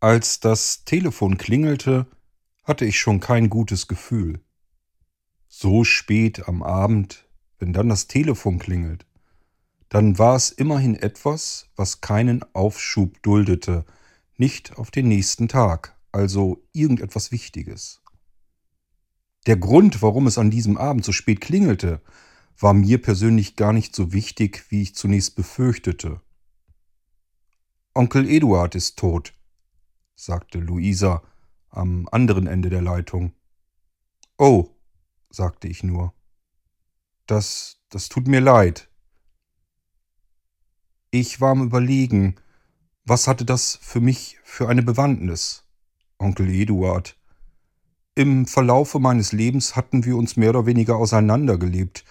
[0.00, 2.06] Als das Telefon klingelte,
[2.64, 4.40] hatte ich schon kein gutes Gefühl.
[5.48, 7.26] So spät am Abend,
[7.58, 9.06] wenn dann das Telefon klingelt,
[9.88, 13.86] dann war es immerhin etwas, was keinen Aufschub duldete,
[14.36, 18.02] nicht auf den nächsten Tag, also irgendetwas Wichtiges.
[19.46, 22.02] Der Grund, warum es an diesem Abend so spät klingelte,
[22.58, 26.20] war mir persönlich gar nicht so wichtig, wie ich zunächst befürchtete.
[27.94, 29.32] Onkel Eduard ist tot,
[30.16, 31.22] sagte Luisa
[31.68, 33.32] am anderen Ende der Leitung.
[34.38, 34.70] Oh,
[35.30, 36.14] sagte ich nur.
[37.26, 38.88] Das, das tut mir leid.
[41.10, 42.36] Ich war am Überlegen,
[43.04, 45.64] was hatte das für mich für eine Bewandtnis?
[46.18, 47.16] Onkel Eduard.
[48.14, 52.04] Im Verlaufe meines Lebens hatten wir uns mehr oder weniger auseinandergelebt.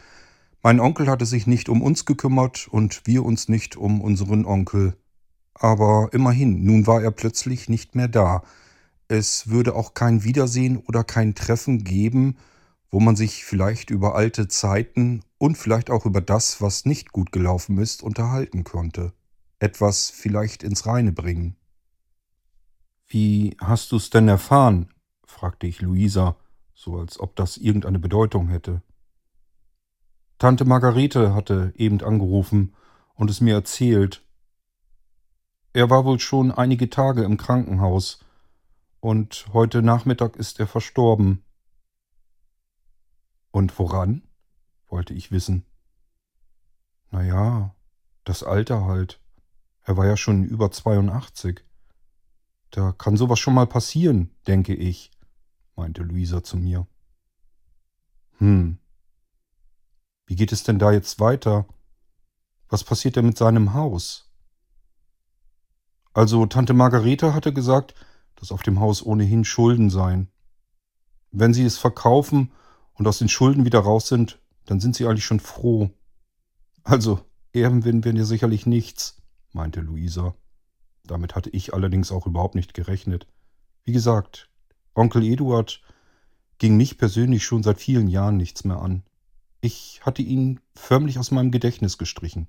[0.62, 4.96] Mein Onkel hatte sich nicht um uns gekümmert und wir uns nicht um unseren Onkel.
[5.56, 8.44] Aber immerhin, nun war er plötzlich nicht mehr da.
[9.08, 12.38] Es würde auch kein Wiedersehen oder kein Treffen geben,
[12.92, 17.32] wo man sich vielleicht über alte Zeiten und vielleicht auch über das, was nicht gut
[17.32, 19.14] gelaufen ist, unterhalten konnte.
[19.60, 21.56] Etwas vielleicht ins Reine bringen.
[23.08, 24.90] Wie hast du's denn erfahren?
[25.26, 26.36] fragte ich Luisa,
[26.74, 28.82] so als ob das irgendeine Bedeutung hätte.
[30.38, 32.76] Tante Margarete hatte eben angerufen
[33.16, 34.25] und es mir erzählt.
[35.76, 38.20] Er war wohl schon einige Tage im Krankenhaus
[39.02, 41.44] und heute Nachmittag ist er verstorben.
[43.52, 44.24] Und woran?
[44.88, 45.66] wollte ich wissen.
[47.12, 47.76] Na ja,
[48.24, 49.20] das Alter halt.
[49.84, 51.66] Er war ja schon über 82.
[52.72, 55.12] Da kann sowas schon mal passieren, denke ich,
[55.76, 56.88] meinte Luisa zu mir.
[58.38, 58.78] Hm.
[60.26, 61.68] Wie geht es denn da jetzt weiter?
[62.70, 64.26] Was passiert denn mit seinem Haus?
[66.16, 67.94] Also Tante Margarete hatte gesagt,
[68.38, 70.30] dass auf dem Haus ohnehin Schulden seien.
[71.32, 72.54] Wenn sie es verkaufen
[72.94, 75.92] und aus den Schulden wieder raus sind, dann sind sie eigentlich schon froh.
[76.86, 77.20] Also,
[77.52, 79.22] erben werden ja sicherlich nichts,
[79.52, 80.36] meinte Luisa.
[81.04, 83.28] Damit hatte ich allerdings auch überhaupt nicht gerechnet.
[83.84, 84.50] Wie gesagt,
[84.94, 85.82] Onkel Eduard
[86.60, 89.04] ging mich persönlich schon seit vielen Jahren nichts mehr an.
[89.60, 92.48] Ich hatte ihn förmlich aus meinem Gedächtnis gestrichen.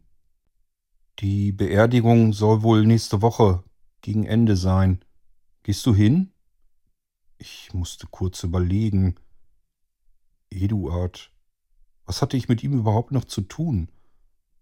[1.20, 3.64] Die Beerdigung soll wohl nächste Woche
[4.02, 5.02] gegen Ende sein.
[5.62, 6.30] Gehst du hin?
[7.38, 9.16] Ich musste kurz überlegen.
[10.50, 11.32] Eduard.
[12.04, 13.88] Was hatte ich mit ihm überhaupt noch zu tun?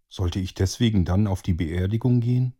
[0.09, 2.54] Sollte ich deswegen dann auf die Beerdigung gehen?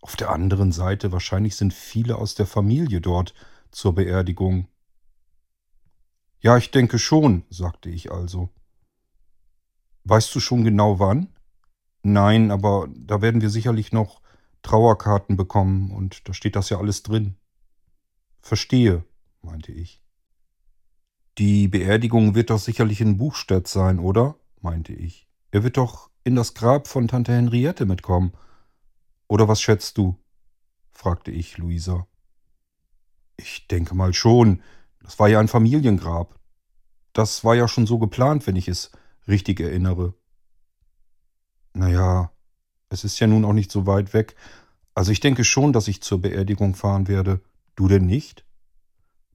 [0.00, 3.34] Auf der anderen Seite, wahrscheinlich sind viele aus der Familie dort
[3.70, 4.68] zur Beerdigung.
[6.40, 8.48] Ja, ich denke schon, sagte ich also.
[10.04, 11.33] Weißt du schon genau wann?
[12.06, 14.20] Nein, aber da werden wir sicherlich noch
[14.62, 17.36] Trauerkarten bekommen und da steht das ja alles drin.
[18.42, 19.04] Verstehe,
[19.40, 20.02] meinte ich.
[21.38, 24.36] Die Beerdigung wird doch sicherlich in Buchstädt sein, oder?
[24.60, 25.26] meinte ich.
[25.50, 28.32] Er wird doch in das Grab von Tante Henriette mitkommen.
[29.26, 30.18] Oder was schätzt du?
[30.92, 32.06] fragte ich Luisa.
[33.38, 34.62] Ich denke mal schon.
[35.00, 36.38] Das war ja ein Familiengrab.
[37.14, 38.90] Das war ja schon so geplant, wenn ich es
[39.26, 40.14] richtig erinnere.
[41.74, 42.30] Naja,
[42.88, 44.36] es ist ja nun auch nicht so weit weg.
[44.94, 47.40] Also ich denke schon, dass ich zur Beerdigung fahren werde.
[47.74, 48.44] Du denn nicht?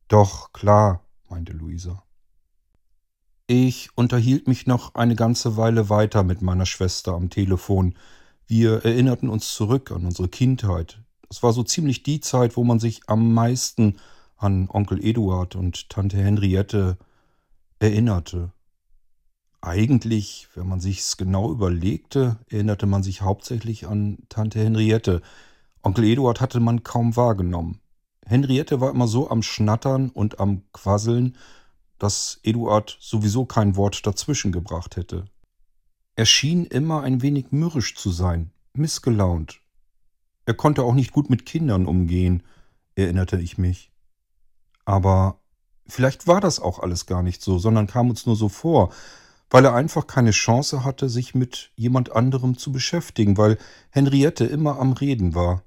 [0.08, 2.04] Doch, klar, meinte Luisa.
[3.48, 7.96] Ich unterhielt mich noch eine ganze Weile weiter mit meiner Schwester am Telefon.
[8.48, 11.02] Wir erinnerten uns zurück an unsere Kindheit.
[11.30, 13.98] Es war so ziemlich die Zeit, wo man sich am meisten
[14.38, 16.98] an Onkel Eduard und Tante Henriette
[17.80, 18.54] erinnerte.
[19.62, 25.22] Eigentlich, wenn man sich's genau überlegte, erinnerte man sich hauptsächlich an Tante Henriette.
[25.84, 27.82] Onkel Eduard hatte man kaum wahrgenommen.
[28.26, 31.36] Henriette war immer so am Schnattern und am Quasseln,
[31.98, 35.26] dass Eduard sowieso kein Wort dazwischen gebracht hätte.
[36.16, 39.62] Er schien immer ein wenig mürrisch zu sein, missgelaunt.
[40.46, 42.44] Er konnte auch nicht gut mit Kindern umgehen,
[42.96, 43.92] erinnerte ich mich.
[44.86, 45.40] Aber
[45.88, 48.92] vielleicht war das auch alles gar nicht so, sondern kam uns nur so vor,
[49.50, 53.58] weil er einfach keine Chance hatte, sich mit jemand anderem zu beschäftigen, weil
[53.90, 55.64] Henriette immer am Reden war.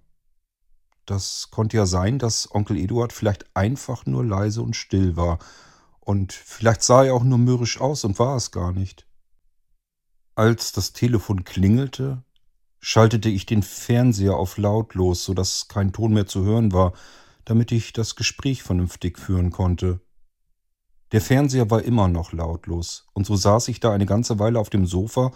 [1.07, 5.39] Das konnte ja sein, dass Onkel Eduard vielleicht einfach nur leise und still war.
[5.99, 9.07] Und vielleicht sah er auch nur mürrisch aus und war es gar nicht.
[10.35, 12.23] Als das Telefon klingelte,
[12.81, 16.93] schaltete ich den Fernseher auf lautlos, so dass kein Ton mehr zu hören war,
[17.45, 20.01] damit ich das Gespräch vernünftig führen konnte.
[21.13, 24.71] Der Fernseher war immer noch lautlos, und so saß ich da eine ganze Weile auf
[24.71, 25.31] dem Sofa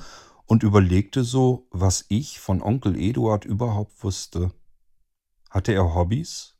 [0.46, 4.52] und überlegte so, was ich von Onkel Eduard überhaupt wusste.
[5.50, 6.54] Hatte er Hobbys?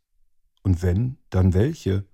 [0.63, 2.05] Und wenn, dann welche?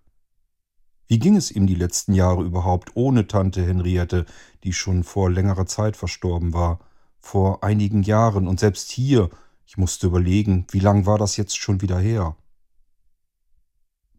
[1.08, 4.24] Wie ging es ihm die letzten Jahre überhaupt ohne Tante Henriette,
[4.62, 6.78] die schon vor längerer Zeit verstorben war?
[7.18, 9.28] Vor einigen Jahren und selbst hier,
[9.66, 12.36] ich musste überlegen, wie lang war das jetzt schon wieder her?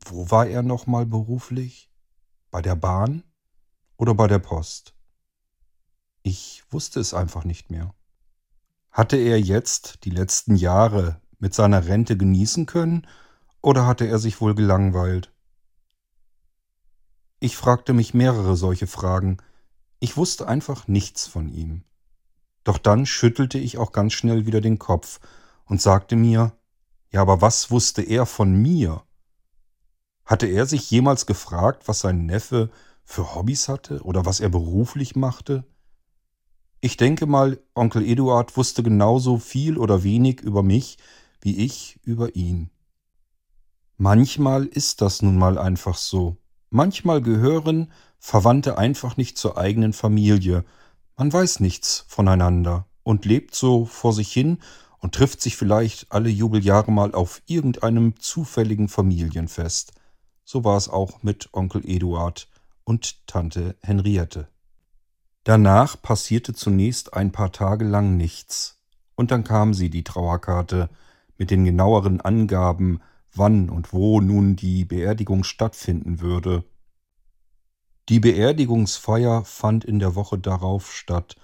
[0.06, 1.93] Wo war er nochmal beruflich?
[2.54, 3.24] Bei der Bahn
[3.98, 4.94] oder bei der Post?
[6.22, 7.96] Ich wusste es einfach nicht mehr.
[8.92, 13.08] Hatte er jetzt die letzten Jahre mit seiner Rente genießen können
[13.64, 15.34] oder hatte er sich wohl gelangweilt?
[17.40, 19.38] Ich fragte mich mehrere solche Fragen.
[20.00, 21.86] Ich wusste einfach nichts von ihm.
[22.64, 25.20] Doch dann schüttelte ich auch ganz schnell wieder den Kopf
[25.66, 26.56] und sagte mir,
[27.10, 29.04] ja, aber was wusste er von mir?
[30.26, 32.70] Hatte er sich jemals gefragt, was sein Neffe
[33.04, 35.66] für Hobbys hatte oder was er beruflich machte?
[36.80, 40.98] Ich denke mal, Onkel Eduard wusste genauso viel oder wenig über mich,
[41.42, 42.70] wie ich über ihn.
[43.98, 46.38] Manchmal ist das nun mal einfach so.
[46.70, 50.66] Manchmal gehören Verwandte einfach nicht zur eigenen Familie.
[51.18, 54.58] Man weiß nichts voneinander und lebt so vor sich hin
[55.00, 59.92] und trifft sich vielleicht alle Jubeljahre mal auf irgendeinem zufälligen Familienfest.
[60.44, 62.48] So war es auch mit Onkel Eduard
[62.84, 64.48] und Tante Henriette.
[65.44, 68.82] Danach passierte zunächst ein paar Tage lang nichts,
[69.16, 70.90] und dann kam sie, die Trauerkarte,
[71.38, 73.02] mit den genaueren Angaben,
[73.34, 76.64] wann und wo nun die Beerdigung stattfinden würde.
[78.10, 81.36] Die Beerdigungsfeier fand in der Woche darauf statt,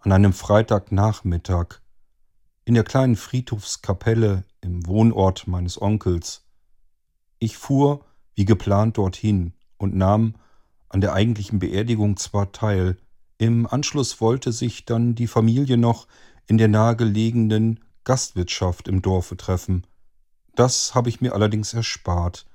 [0.00, 1.80] an einem Freitagnachmittag,
[2.64, 6.44] in der kleinen Friedhofskapelle im Wohnort meines Onkels.
[7.38, 8.05] Ich fuhr,
[8.36, 10.36] wie geplant, dorthin und nahm
[10.88, 12.96] an der eigentlichen Beerdigung zwar teil,
[13.38, 16.06] im Anschluss wollte sich dann die Familie noch
[16.46, 19.84] in der nahegelegenen Gastwirtschaft im Dorfe treffen,
[20.56, 22.46] das habe ich mir allerdings erspart.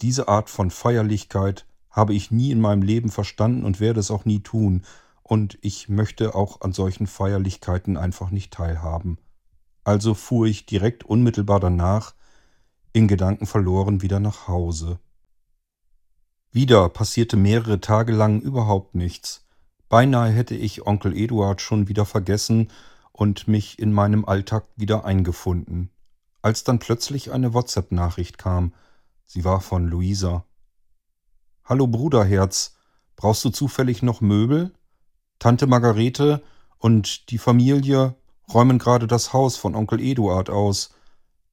[0.00, 4.24] Diese Art von Feierlichkeit habe ich nie in meinem Leben verstanden und werde es auch
[4.24, 4.82] nie tun,
[5.22, 9.18] und ich möchte auch an solchen Feierlichkeiten einfach nicht teilhaben.
[9.84, 12.14] Also fuhr ich direkt unmittelbar danach,
[12.92, 14.98] in Gedanken verloren, wieder nach Hause.
[16.56, 19.44] Wieder passierte mehrere Tage lang überhaupt nichts.
[19.90, 22.70] Beinahe hätte ich Onkel Eduard schon wieder vergessen
[23.12, 25.90] und mich in meinem Alltag wieder eingefunden
[26.40, 28.72] als dann plötzlich eine WhatsApp-Nachricht kam.
[29.26, 30.46] Sie war von Luisa.
[31.66, 32.76] Hallo Bruderherz,
[33.16, 34.72] brauchst du zufällig noch Möbel?
[35.38, 36.42] Tante Margarete
[36.78, 38.14] und die Familie
[38.50, 40.94] räumen gerade das Haus von Onkel Eduard aus.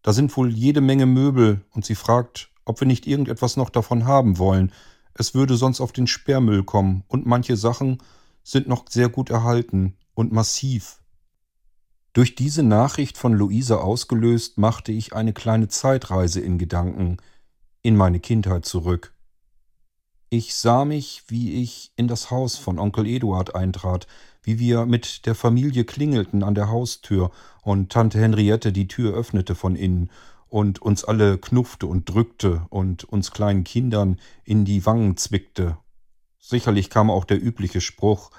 [0.01, 4.05] Da sind wohl jede Menge Möbel und sie fragt, ob wir nicht irgendetwas noch davon
[4.05, 4.71] haben wollen.
[5.13, 7.99] Es würde sonst auf den Sperrmüll kommen und manche Sachen
[8.43, 10.99] sind noch sehr gut erhalten und massiv.
[12.13, 17.17] Durch diese Nachricht von Luise ausgelöst, machte ich eine kleine Zeitreise in Gedanken
[17.81, 19.13] in meine Kindheit zurück.
[20.29, 24.07] Ich sah mich, wie ich in das Haus von Onkel Eduard eintrat,
[24.41, 27.31] wie wir mit der Familie klingelten an der Haustür
[27.61, 30.09] und Tante Henriette die Tür öffnete von innen
[30.53, 35.79] und uns alle knuffte und drückte und uns kleinen Kindern in die Wangen zwickte.
[36.37, 38.29] Sicherlich kam auch der übliche Spruch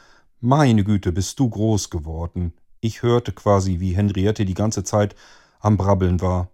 [0.41, 2.53] Meine Güte, bist du groß geworden.
[2.79, 5.17] Ich hörte quasi, wie Henriette die ganze Zeit
[5.59, 6.53] am Brabbeln war.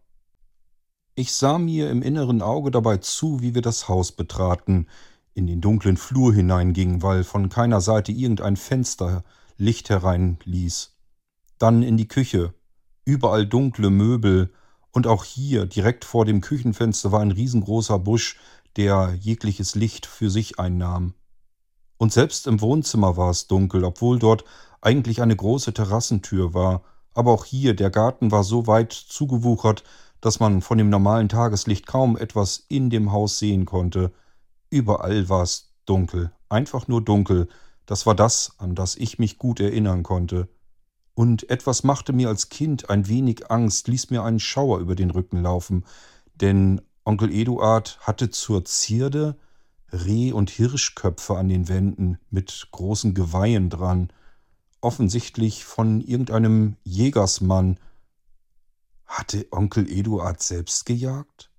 [1.15, 4.87] Ich sah mir im inneren Auge dabei zu, wie wir das Haus betraten,
[5.35, 9.25] in den dunklen Flur hineingingen, weil von keiner Seite irgendein Fenster
[9.59, 10.97] Licht hereinließ.
[11.59, 12.55] Dann in die Küche,
[13.05, 14.55] überall dunkle Möbel,
[14.93, 18.39] und auch hier, direkt vor dem Küchenfenster, war ein riesengroßer Busch,
[18.77, 21.15] der jegliches Licht für sich einnahm.
[21.99, 24.45] Und selbst im Wohnzimmer war es dunkel, obwohl dort
[24.81, 26.83] eigentlich eine große Terrassentür war,
[27.13, 29.83] aber auch hier der Garten war so weit zugewuchert,
[30.21, 34.13] dass man von dem normalen Tageslicht kaum etwas in dem Haus sehen konnte.
[34.71, 37.49] Überall war es dunkel, einfach nur dunkel,
[37.87, 40.49] das war das, an das ich mich gut erinnern konnte.
[41.15, 45.11] Und etwas machte mir als Kind ein wenig Angst, ließ mir einen Schauer über den
[45.11, 45.85] Rücken laufen,
[46.41, 49.37] denn Onkel Eduard hatte zur Zierde
[49.93, 54.13] Reh- und Hirschköpfe an den Wänden mit großen Geweihen dran,
[54.81, 57.79] offensichtlich von irgendeinem Jägersmann.
[59.07, 61.51] Hatte Onkel Eduard selbst gejagt?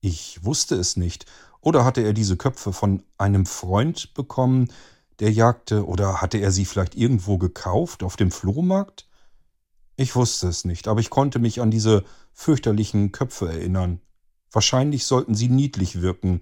[0.00, 1.26] Ich wusste es nicht.
[1.60, 4.70] Oder hatte er diese Köpfe von einem Freund bekommen,
[5.20, 9.06] der jagte, oder hatte er sie vielleicht irgendwo gekauft auf dem Flohmarkt?
[9.96, 14.00] Ich wusste es nicht, aber ich konnte mich an diese fürchterlichen Köpfe erinnern.
[14.50, 16.40] Wahrscheinlich sollten sie niedlich wirken.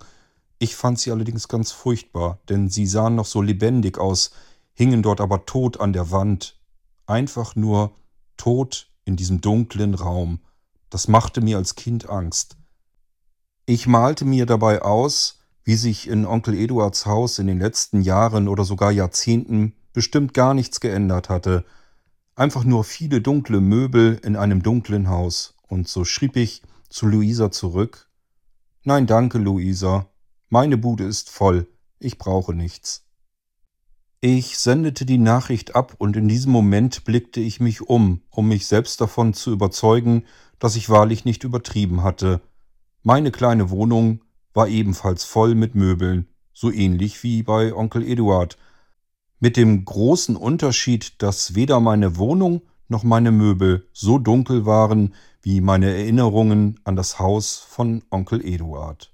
[0.59, 4.31] Ich fand sie allerdings ganz furchtbar, denn sie sahen noch so lebendig aus,
[4.75, 6.59] hingen dort aber tot an der Wand,
[7.07, 7.93] einfach nur
[8.37, 10.41] tot in diesem dunklen Raum.
[10.89, 12.57] Das machte mir als Kind Angst.
[13.67, 15.38] Ich malte mir dabei aus,
[15.69, 20.55] wie sich in Onkel Eduards Haus in den letzten Jahren oder sogar Jahrzehnten bestimmt gar
[20.55, 21.63] nichts geändert hatte.
[22.35, 25.57] Einfach nur viele dunkle Möbel in einem dunklen Haus.
[25.67, 28.09] Und so schrieb ich zu Luisa zurück.
[28.85, 30.07] Nein, danke, Luisa.
[30.49, 31.67] Meine Bude ist voll.
[31.99, 33.05] Ich brauche nichts.
[34.23, 38.67] Ich sendete die Nachricht ab und in diesem Moment blickte ich mich um, um mich
[38.67, 40.25] selbst davon zu überzeugen,
[40.59, 42.41] dass ich wahrlich nicht übertrieben hatte.
[43.03, 44.23] Meine kleine Wohnung
[44.55, 48.59] war ebenfalls voll mit Möbeln, so ähnlich wie bei Onkel Eduard,
[49.41, 55.61] mit dem großen Unterschied, dass weder meine Wohnung noch meine Möbel so dunkel waren wie
[55.61, 59.13] meine Erinnerungen an das Haus von Onkel Eduard.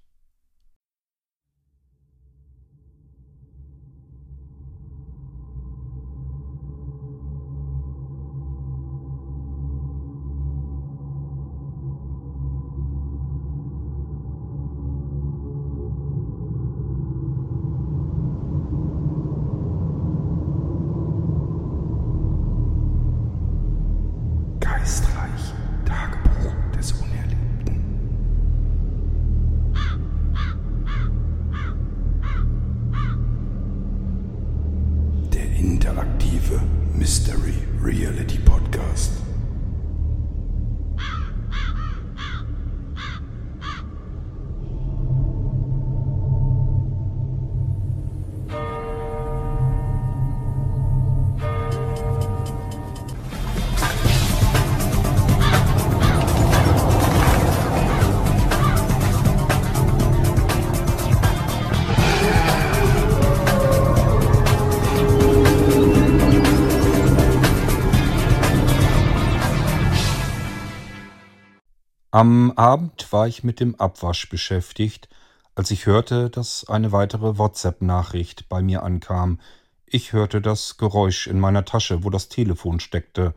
[72.15, 75.09] Am Abend war ich mit dem Abwasch beschäftigt,
[75.57, 79.41] als ich hörte, dass eine weitere WhatsApp-Nachricht bei mir ankam.
[79.85, 83.35] Ich hörte das Geräusch in meiner Tasche, wo das Telefon steckte.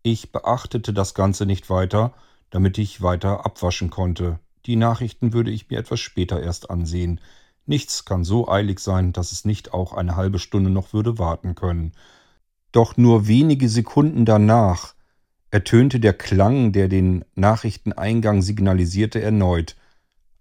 [0.00, 2.14] Ich beachtete das Ganze nicht weiter,
[2.48, 4.38] damit ich weiter abwaschen konnte.
[4.64, 7.20] Die Nachrichten würde ich mir etwas später erst ansehen.
[7.66, 11.54] Nichts kann so eilig sein, dass es nicht auch eine halbe Stunde noch würde warten
[11.54, 11.92] können.
[12.72, 14.94] Doch nur wenige Sekunden danach
[15.50, 19.76] ertönte der Klang, der den Nachrichteneingang signalisierte, erneut.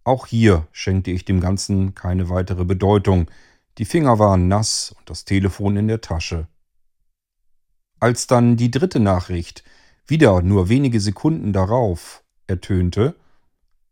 [0.04, 3.30] Auch hier schenkte ich dem Ganzen keine weitere Bedeutung.
[3.78, 6.48] Die Finger waren nass und das Telefon in der Tasche.
[8.00, 9.64] Als dann die dritte Nachricht,
[10.06, 13.16] wieder nur wenige Sekunden darauf, ertönte,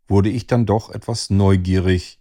[0.08, 2.20] wurde ich dann doch etwas neugierig.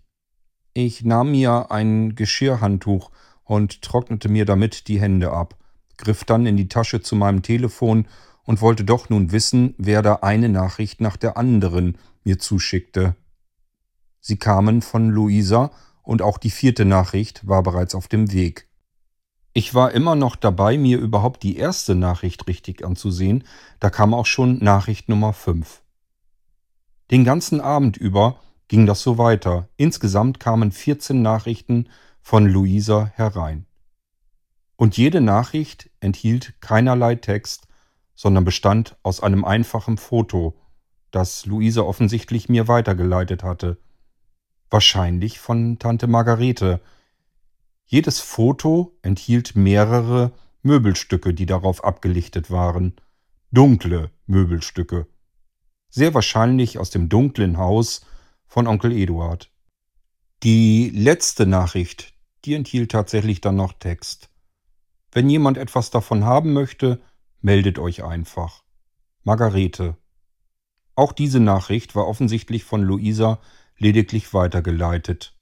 [0.72, 3.10] Ich nahm mir ein Geschirrhandtuch
[3.44, 5.56] und trocknete mir damit die Hände ab,
[5.98, 8.06] griff dann in die Tasche zu meinem Telefon
[8.44, 13.16] und wollte doch nun wissen, wer da eine Nachricht nach der anderen mir zuschickte.
[14.20, 15.70] Sie kamen von Luisa
[16.02, 18.68] und auch die vierte Nachricht war bereits auf dem Weg.
[19.52, 23.44] Ich war immer noch dabei, mir überhaupt die erste Nachricht richtig anzusehen,
[23.80, 25.82] da kam auch schon Nachricht Nummer 5.
[27.10, 29.68] Den ganzen Abend über ging das so weiter.
[29.76, 31.88] Insgesamt kamen 14 Nachrichten
[32.20, 33.66] von Luisa herein.
[34.76, 37.68] Und jede Nachricht enthielt keinerlei Text,
[38.14, 40.54] sondern bestand aus einem einfachen Foto,
[41.11, 43.78] das Luise offensichtlich mir weitergeleitet hatte.
[44.71, 46.80] Wahrscheinlich von Tante Margarete.
[47.87, 52.94] Jedes Foto enthielt mehrere Möbelstücke, die darauf abgelichtet waren.
[53.52, 55.06] Dunkle Möbelstücke.
[55.88, 58.04] Sehr wahrscheinlich aus dem dunklen Haus
[58.47, 59.50] von Onkel Eduard.
[60.42, 64.30] Die letzte Nachricht, die enthielt tatsächlich dann noch Text.
[65.12, 67.00] Wenn jemand etwas davon haben möchte,
[67.44, 68.62] meldet euch einfach.
[69.22, 69.96] Margarete.
[70.94, 73.38] Auch diese Nachricht war offensichtlich von Luisa
[73.76, 75.36] lediglich weitergeleitet.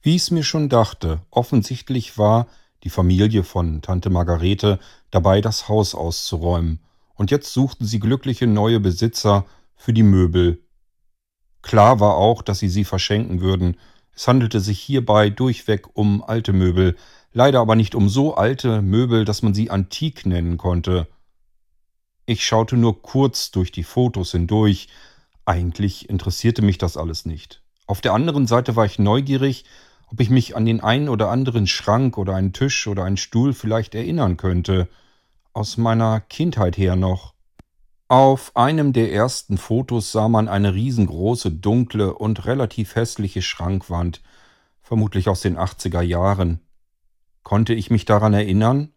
[0.00, 2.48] Wie ich es mir schon dachte, offensichtlich war
[2.82, 4.80] die Familie von Tante Margarete
[5.12, 6.80] dabei, das Haus auszuräumen,
[7.14, 10.66] und jetzt suchten sie glückliche neue Besitzer für die Möbel.
[11.60, 13.76] Klar war auch, dass sie sie verschenken würden.
[14.12, 16.96] Es handelte sich hierbei durchweg um alte Möbel,
[17.32, 21.06] leider aber nicht um so alte Möbel, dass man sie antik nennen konnte.
[22.24, 24.88] Ich schaute nur kurz durch die Fotos hindurch.
[25.44, 27.62] Eigentlich interessierte mich das alles nicht.
[27.86, 29.64] Auf der anderen Seite war ich neugierig,
[30.06, 33.52] ob ich mich an den einen oder anderen Schrank oder einen Tisch oder einen Stuhl
[33.52, 34.88] vielleicht erinnern könnte.
[35.52, 37.34] Aus meiner Kindheit her noch.
[38.08, 44.22] Auf einem der ersten Fotos sah man eine riesengroße, dunkle und relativ hässliche Schrankwand,
[44.82, 46.60] vermutlich aus den 80er Jahren.
[47.42, 48.92] Konnte ich mich daran erinnern?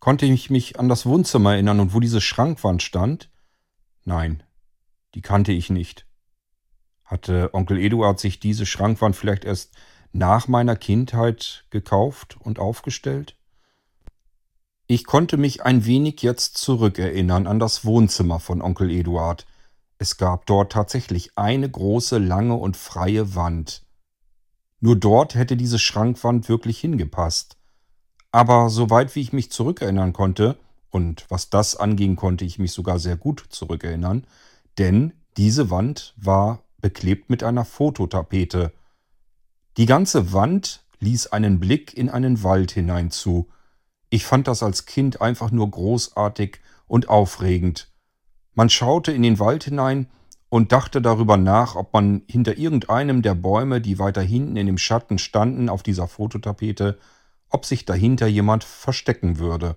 [0.00, 3.30] Konnte ich mich an das Wohnzimmer erinnern und wo diese Schrankwand stand?
[4.04, 4.42] Nein,
[5.14, 6.06] die kannte ich nicht.
[7.04, 9.74] Hatte Onkel Eduard sich diese Schrankwand vielleicht erst
[10.12, 13.36] nach meiner Kindheit gekauft und aufgestellt?
[14.86, 19.46] Ich konnte mich ein wenig jetzt zurückerinnern an das Wohnzimmer von Onkel Eduard.
[19.98, 23.84] Es gab dort tatsächlich eine große, lange und freie Wand.
[24.80, 27.57] Nur dort hätte diese Schrankwand wirklich hingepasst.
[28.38, 30.58] Aber soweit wie ich mich zurückerinnern konnte,
[30.90, 34.28] und was das anging, konnte ich mich sogar sehr gut zurückerinnern,
[34.78, 38.72] denn diese Wand war beklebt mit einer Fototapete.
[39.76, 43.48] Die ganze Wand ließ einen Blick in einen Wald hinein zu.
[44.08, 47.90] Ich fand das als Kind einfach nur großartig und aufregend.
[48.54, 50.06] Man schaute in den Wald hinein
[50.48, 54.78] und dachte darüber nach, ob man hinter irgendeinem der Bäume, die weiter hinten in dem
[54.78, 57.00] Schatten standen auf dieser Fototapete,
[57.50, 59.76] ob sich dahinter jemand verstecken würde.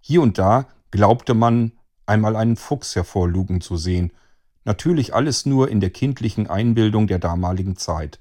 [0.00, 1.72] Hier und da glaubte man
[2.06, 4.12] einmal einen Fuchs hervorlugen zu sehen,
[4.64, 8.20] natürlich alles nur in der kindlichen Einbildung der damaligen Zeit.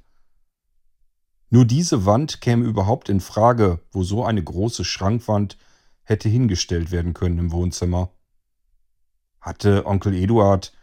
[1.50, 5.58] Nur diese Wand käme überhaupt in Frage, wo so eine große Schrankwand
[6.04, 8.12] hätte hingestellt werden können im Wohnzimmer.
[9.42, 10.74] Hatte Onkel Eduard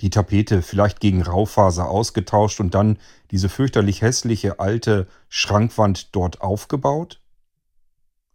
[0.00, 2.98] die Tapete vielleicht gegen Raufaser ausgetauscht und dann
[3.30, 7.20] diese fürchterlich hässliche alte Schrankwand dort aufgebaut?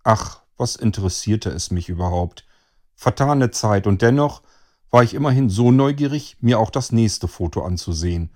[0.04, 2.46] Ach, was interessierte es mich überhaupt?
[2.96, 4.42] Vertane Zeit und dennoch
[4.90, 8.32] war ich immerhin so neugierig, mir auch das nächste Foto anzusehen.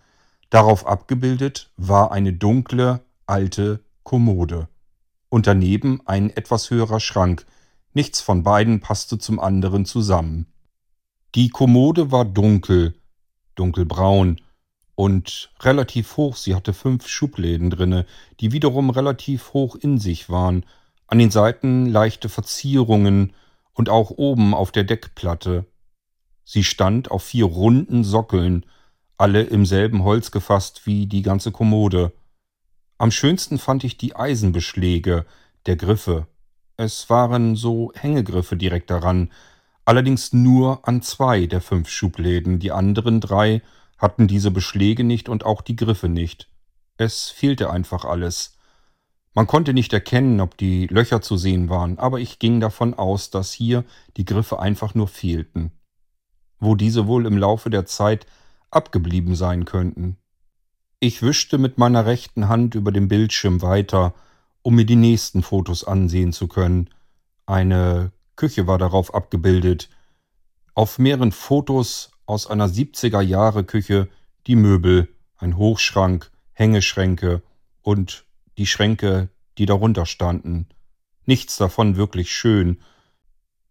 [0.50, 4.68] Darauf abgebildet war eine dunkle, alte Kommode.
[5.30, 7.46] Und daneben ein etwas höherer Schrank.
[7.94, 10.48] Nichts von beiden passte zum anderen zusammen.
[11.34, 12.96] Die Kommode war dunkel,
[13.56, 14.40] dunkelbraun
[14.96, 16.38] und relativ hoch.
[16.38, 18.06] Sie hatte fünf Schubläden drinne,
[18.40, 20.66] die wiederum relativ hoch in sich waren.
[21.08, 23.34] An den Seiten leichte Verzierungen
[23.74, 25.66] und auch oben auf der Deckplatte.
[26.44, 28.66] Sie stand auf vier runden Sockeln,
[29.18, 32.12] alle im selben Holz gefasst wie die ganze Kommode.
[32.98, 35.26] Am schönsten fand ich die Eisenbeschläge
[35.66, 36.28] der Griffe.
[36.78, 39.32] Es waren so Hängegriffe direkt daran,
[39.86, 43.62] allerdings nur an zwei der fünf Schubläden, die anderen drei
[43.98, 46.50] hatten diese Beschläge nicht und auch die Griffe nicht.
[46.98, 48.55] Es fehlte einfach alles.
[49.36, 53.32] Man konnte nicht erkennen, ob die Löcher zu sehen waren, aber ich ging davon aus,
[53.32, 53.84] dass hier
[54.16, 55.72] die Griffe einfach nur fehlten.
[56.58, 58.26] Wo diese wohl im Laufe der Zeit
[58.72, 60.16] abgeblieben sein könnten.
[61.02, 64.14] Ich wischte mit meiner rechten Hand über dem Bildschirm weiter,
[64.62, 66.90] um mir die nächsten Fotos ansehen zu können.
[67.46, 69.90] Eine Küche war darauf abgebildet.
[70.74, 74.08] Auf mehreren Fotos aus einer 70er Jahre Küche
[74.48, 77.42] die Möbel, ein Hochschrank, Hängeschränke
[77.82, 78.25] und
[78.58, 80.68] die Schränke, die darunter standen.
[81.26, 82.82] Nichts davon wirklich schön.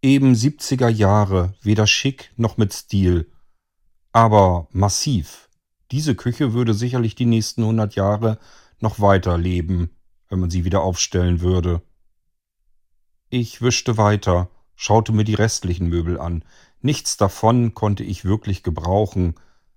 [0.01, 3.31] Eben 70er Jahre, weder schick noch mit Stil,
[4.11, 5.49] aber massiv.
[5.91, 8.39] Diese Küche würde sicherlich die nächsten hundert Jahre
[8.79, 9.89] noch weiter leben,
[10.29, 11.81] wenn man sie wieder aufstellen würde.
[13.29, 16.43] Ich wischte weiter, schaute mir die restlichen Möbel an.
[16.81, 19.35] Nichts davon konnte ich wirklich gebrauchen,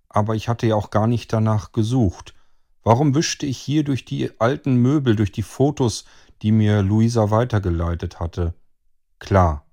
[0.08, 2.34] aber ich hatte ja auch gar nicht danach gesucht.
[2.82, 6.04] Warum wischte ich hier durch die alten Möbel, durch die Fotos,
[6.42, 8.54] die mir Luisa weitergeleitet hatte?
[9.18, 9.66] Klar,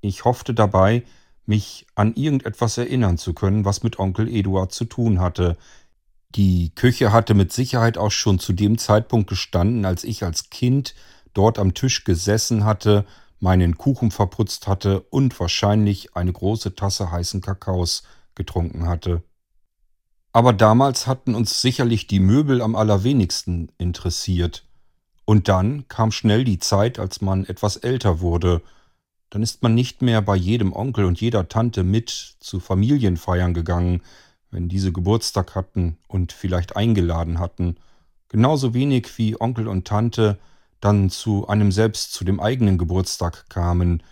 [0.00, 1.04] ich hoffte dabei,
[1.46, 5.56] mich an irgendetwas erinnern zu können, was mit Onkel Eduard zu tun hatte.
[6.34, 10.94] Die Küche hatte mit Sicherheit auch schon zu dem Zeitpunkt gestanden, als ich als Kind
[11.34, 13.04] dort am Tisch gesessen hatte,
[13.40, 19.22] meinen Kuchen verputzt hatte und wahrscheinlich eine große Tasse heißen Kakaos getrunken hatte.
[20.32, 24.64] Aber damals hatten uns sicherlich die Möbel am allerwenigsten interessiert.
[25.24, 28.62] Und dann kam schnell die Zeit, als man etwas älter wurde,
[29.30, 34.02] dann ist man nicht mehr bei jedem Onkel und jeder Tante mit zu Familienfeiern gegangen,
[34.50, 37.76] wenn diese Geburtstag hatten und vielleicht eingeladen hatten.
[38.28, 40.38] Genauso wenig wie Onkel und Tante
[40.80, 44.02] dann zu einem selbst zu dem eigenen Geburtstag kamen,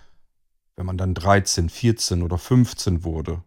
[0.76, 3.42] wenn man dann 13, 14 oder 15 wurde.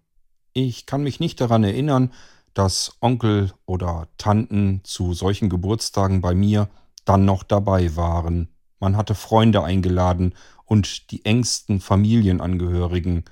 [0.54, 2.12] Ich kann mich nicht daran erinnern,
[2.54, 6.70] dass Onkel oder Tanten zu solchen Geburtstagen bei mir
[7.06, 8.50] dann noch dabei waren.
[8.80, 10.34] Man hatte Freunde eingeladen
[10.66, 13.26] und die engsten Familienangehörigen,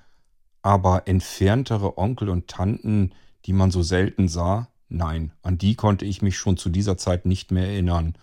[0.62, 3.14] aber entferntere Onkel und Tanten,
[3.46, 7.26] die man so selten sah, nein, an die konnte ich mich schon zu dieser Zeit
[7.26, 8.16] nicht mehr erinnern.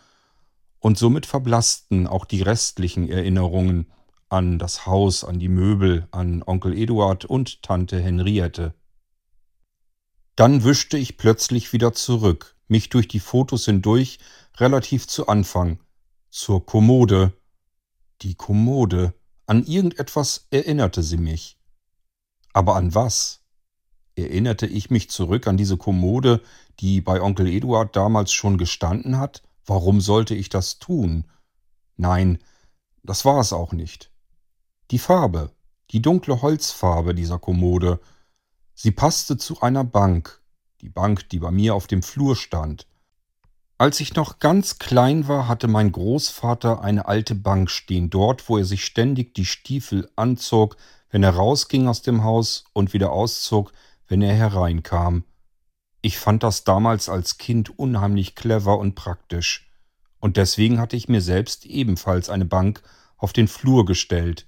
[0.81, 3.87] Und somit verblassten auch die restlichen Erinnerungen
[4.29, 8.75] an das Haus, an die Möbel, an Onkel Eduard und Tante Henriette.
[10.38, 14.20] Dann wischte ich plötzlich wieder zurück, mich durch die Fotos hindurch,
[14.59, 15.81] relativ zu Anfang,
[16.31, 17.33] zur Kommode,
[18.22, 19.14] die Kommode.
[19.46, 21.59] An irgendetwas erinnerte sie mich.
[22.53, 23.40] Aber an was?
[24.14, 26.40] Erinnerte ich mich zurück an diese Kommode,
[26.79, 29.42] die bei Onkel Eduard damals schon gestanden hat?
[29.66, 31.24] Warum sollte ich das tun?
[31.96, 32.38] Nein,
[33.03, 34.12] das war es auch nicht.
[34.92, 35.51] Die Farbe,
[35.90, 37.98] die dunkle Holzfarbe dieser Kommode,
[38.79, 40.41] sie passte zu einer Bank,
[40.83, 42.87] die Bank, die bei mir auf dem Flur stand.
[43.77, 48.57] Als ich noch ganz klein war, hatte mein Großvater eine alte Bank stehen, dort, wo
[48.57, 50.77] er sich ständig die Stiefel anzog,
[51.11, 53.73] wenn er rausging aus dem Haus und wieder auszog,
[54.07, 55.25] wenn er hereinkam.
[56.01, 59.69] Ich fand das damals als Kind unheimlich clever und praktisch.
[60.21, 62.83] Und deswegen hatte ich mir selbst ebenfalls eine Bank
[63.17, 64.47] auf den Flur gestellt.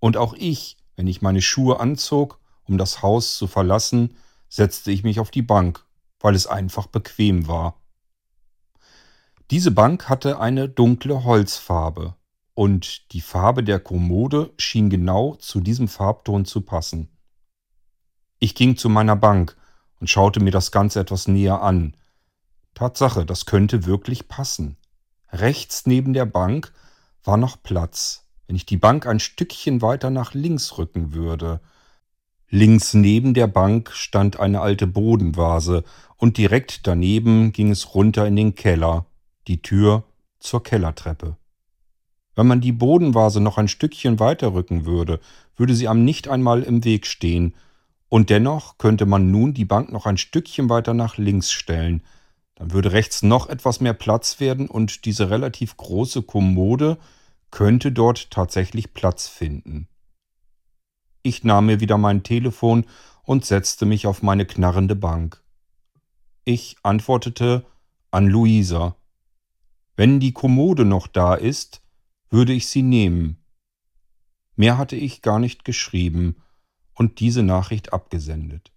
[0.00, 4.16] Und auch ich, wenn ich meine Schuhe anzog, um das Haus zu verlassen,
[4.48, 5.84] setzte ich mich auf die Bank,
[6.20, 7.80] weil es einfach bequem war.
[9.50, 12.14] Diese Bank hatte eine dunkle Holzfarbe,
[12.54, 17.08] und die Farbe der Kommode schien genau zu diesem Farbton zu passen.
[18.38, 19.56] Ich ging zu meiner Bank
[20.00, 21.96] und schaute mir das Ganze etwas näher an.
[22.74, 24.76] Tatsache, das könnte wirklich passen.
[25.32, 26.72] Rechts neben der Bank
[27.24, 31.60] war noch Platz, wenn ich die Bank ein Stückchen weiter nach links rücken würde.
[32.50, 35.84] Links neben der Bank stand eine alte Bodenvase,
[36.16, 39.06] und direkt daneben ging es runter in den Keller,
[39.48, 40.04] die Tür
[40.38, 41.36] zur Kellertreppe.
[42.34, 45.20] Wenn man die Bodenvase noch ein Stückchen weiter rücken würde,
[45.56, 47.54] würde sie am nicht einmal im Weg stehen,
[48.08, 52.02] und dennoch könnte man nun die Bank noch ein Stückchen weiter nach links stellen,
[52.54, 56.98] dann würde rechts noch etwas mehr Platz werden und diese relativ große Kommode
[57.50, 59.88] könnte dort tatsächlich Platz finden.
[61.26, 62.84] Ich nahm mir wieder mein Telefon
[63.22, 65.42] und setzte mich auf meine knarrende Bank.
[66.44, 67.64] Ich antwortete
[68.10, 68.94] an Luisa.
[69.96, 71.80] Wenn die Kommode noch da ist,
[72.28, 73.38] würde ich sie nehmen.
[74.54, 76.36] Mehr hatte ich gar nicht geschrieben
[76.92, 78.70] und diese Nachricht abgesendet.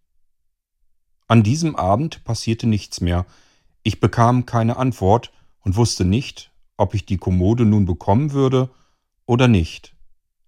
[1.28, 3.26] An diesem Abend passierte nichts mehr.
[3.84, 8.70] Ich bekam keine Antwort und wusste nicht, ob ich die Kommode nun bekommen würde
[9.26, 9.97] oder nicht.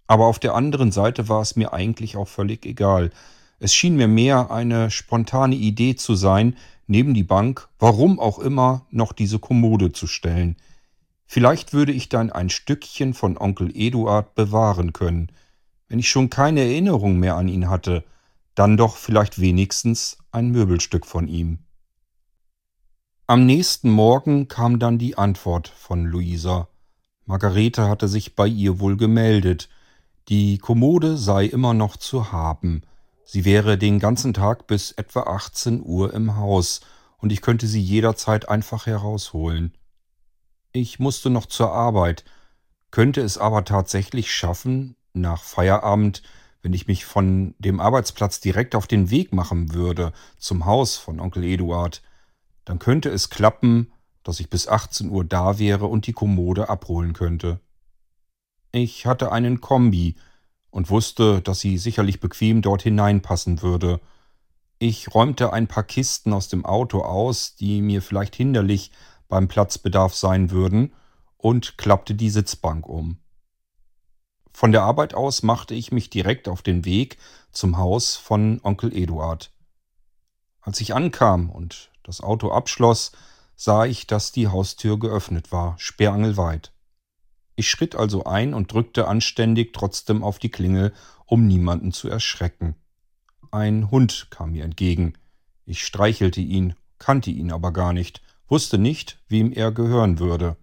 [0.10, 3.12] Aber auf der anderen Seite war es mir eigentlich auch völlig egal.
[3.60, 8.88] Es schien mir mehr eine spontane Idee zu sein, neben die Bank, warum auch immer,
[8.90, 10.56] noch diese Kommode zu stellen.
[11.28, 15.32] Vielleicht würde ich dann ein Stückchen von Onkel Eduard bewahren können.
[15.90, 18.04] Wenn ich schon keine Erinnerung mehr an ihn hatte,
[18.56, 21.60] dann doch vielleicht wenigstens ein Möbelstück von ihm.
[23.28, 26.68] Am nächsten Morgen kam dann die Antwort von Luisa.
[27.28, 29.70] Margarete hatte sich bei ihr wohl gemeldet.
[30.30, 32.84] Die Kommode sei immer noch zu haben.
[33.26, 36.82] Sie wäre den ganzen Tag bis etwa 18 Uhr im Haus
[37.18, 39.74] und ich könnte sie jederzeit einfach herausholen.
[40.72, 42.26] Ich musste noch zur Arbeit,
[42.92, 46.22] könnte es aber tatsächlich schaffen, nach Feierabend,
[46.62, 51.20] wenn ich mich von dem Arbeitsplatz direkt auf den Weg machen würde zum Haus von
[51.20, 52.04] Onkel Eduard,
[52.66, 57.14] dann könnte es klappen, dass ich bis 18 Uhr da wäre und die Kommode abholen
[57.14, 57.60] könnte.
[58.72, 60.16] Ich hatte einen Kombi
[60.70, 64.00] und wusste, dass sie sicherlich bequem dort hineinpassen würde.
[64.78, 68.92] Ich räumte ein paar Kisten aus dem Auto aus, die mir vielleicht hinderlich
[69.28, 70.94] beim Platzbedarf sein würden,
[71.38, 73.18] und klappte die Sitzbank um.
[74.52, 77.18] Von der Arbeit aus machte ich mich direkt auf den Weg
[77.52, 79.52] zum Haus von Onkel Eduard.
[80.60, 83.14] Als ich ankam und das Auto abschloss,
[83.56, 86.74] sah ich, dass die Haustür geöffnet war, sperrangelweit.
[87.60, 90.94] Ich schritt also ein und drückte anständig trotzdem auf die Klingel,
[91.26, 92.76] um niemanden zu erschrecken.
[93.52, 95.16] Ein Hund kam mir entgegen.
[95.66, 100.56] Ich streichelte ihn, kannte ihn aber gar nicht, wusste nicht, wem er gehören würde.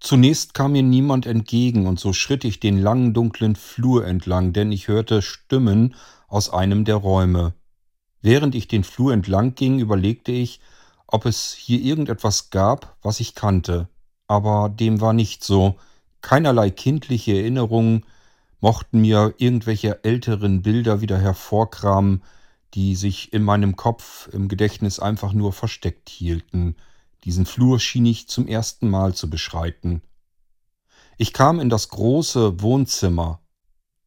[0.00, 4.72] Zunächst kam mir niemand entgegen, und so schritt ich den langen dunklen Flur entlang, denn
[4.72, 5.96] ich hörte Stimmen
[6.28, 7.52] aus einem der Räume.
[8.22, 10.60] Während ich den Flur entlang ging, überlegte ich,
[11.06, 13.90] ob es hier irgendetwas gab, was ich kannte.
[14.26, 15.76] Aber dem war nicht so.
[16.20, 18.06] Keinerlei kindliche Erinnerungen
[18.60, 22.22] mochten mir irgendwelche älteren Bilder wieder hervorkramen,
[22.72, 26.76] die sich in meinem Kopf im Gedächtnis einfach nur versteckt hielten.
[27.24, 30.02] Diesen Flur schien ich zum ersten Mal zu beschreiten.
[31.16, 33.40] Ich kam in das große Wohnzimmer.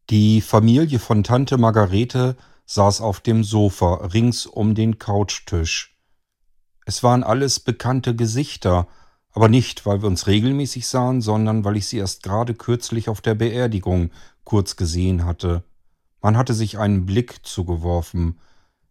[0.10, 5.98] Die Familie von Tante Margarete saß auf dem Sofa rings um den Couchtisch.
[6.86, 8.88] Es waren alles bekannte Gesichter,
[9.38, 13.22] aber nicht, weil wir uns regelmäßig sahen, sondern weil ich sie erst gerade kürzlich auf
[13.22, 14.10] der Beerdigung
[14.44, 15.64] kurz gesehen hatte.
[16.24, 18.40] Man hatte sich einen Blick zugeworfen,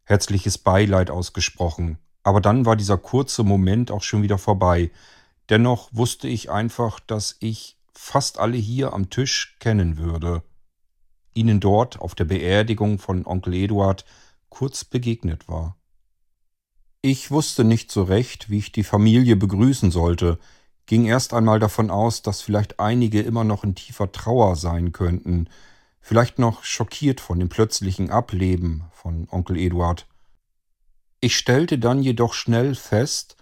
[0.04, 1.98] herzliches Beileid ausgesprochen.
[2.22, 4.92] Aber dann war dieser kurze Moment auch schon wieder vorbei.
[5.48, 10.44] Dennoch wusste ich einfach, dass ich fast alle hier am Tisch kennen würde.
[11.34, 14.04] Ihnen dort auf der Beerdigung von Onkel Eduard
[14.48, 15.76] kurz begegnet war.
[17.08, 20.40] Ich wusste nicht so recht, wie ich die Familie begrüßen sollte,
[20.86, 25.48] ging erst einmal davon aus, dass vielleicht einige immer noch in tiefer Trauer sein könnten,
[26.00, 30.08] vielleicht noch schockiert von dem plötzlichen Ableben von Onkel Eduard.
[31.20, 33.36] Ich stellte dann jedoch schnell fest,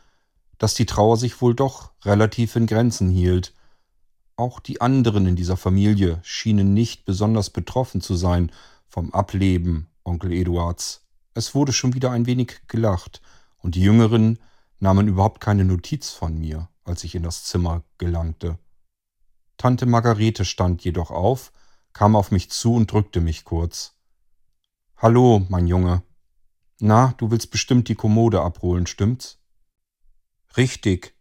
[0.58, 3.54] dass die Trauer sich wohl doch relativ in Grenzen hielt.
[4.36, 8.52] Auch die anderen in dieser Familie schienen nicht besonders betroffen zu sein
[8.88, 11.06] vom Ableben Onkel Eduards.
[11.32, 13.22] Es wurde schon wieder ein wenig gelacht,
[13.64, 14.38] und die Jüngeren
[14.78, 18.58] nahmen überhaupt keine Notiz von mir, als ich in das Zimmer gelangte.
[19.56, 21.50] Tante Margarete stand jedoch auf,
[21.94, 23.94] kam auf mich zu und drückte mich kurz.
[24.98, 26.02] Hallo, mein Junge.
[26.78, 29.38] Na, du willst bestimmt die Kommode abholen, stimmt's?
[30.58, 31.14] Richtig.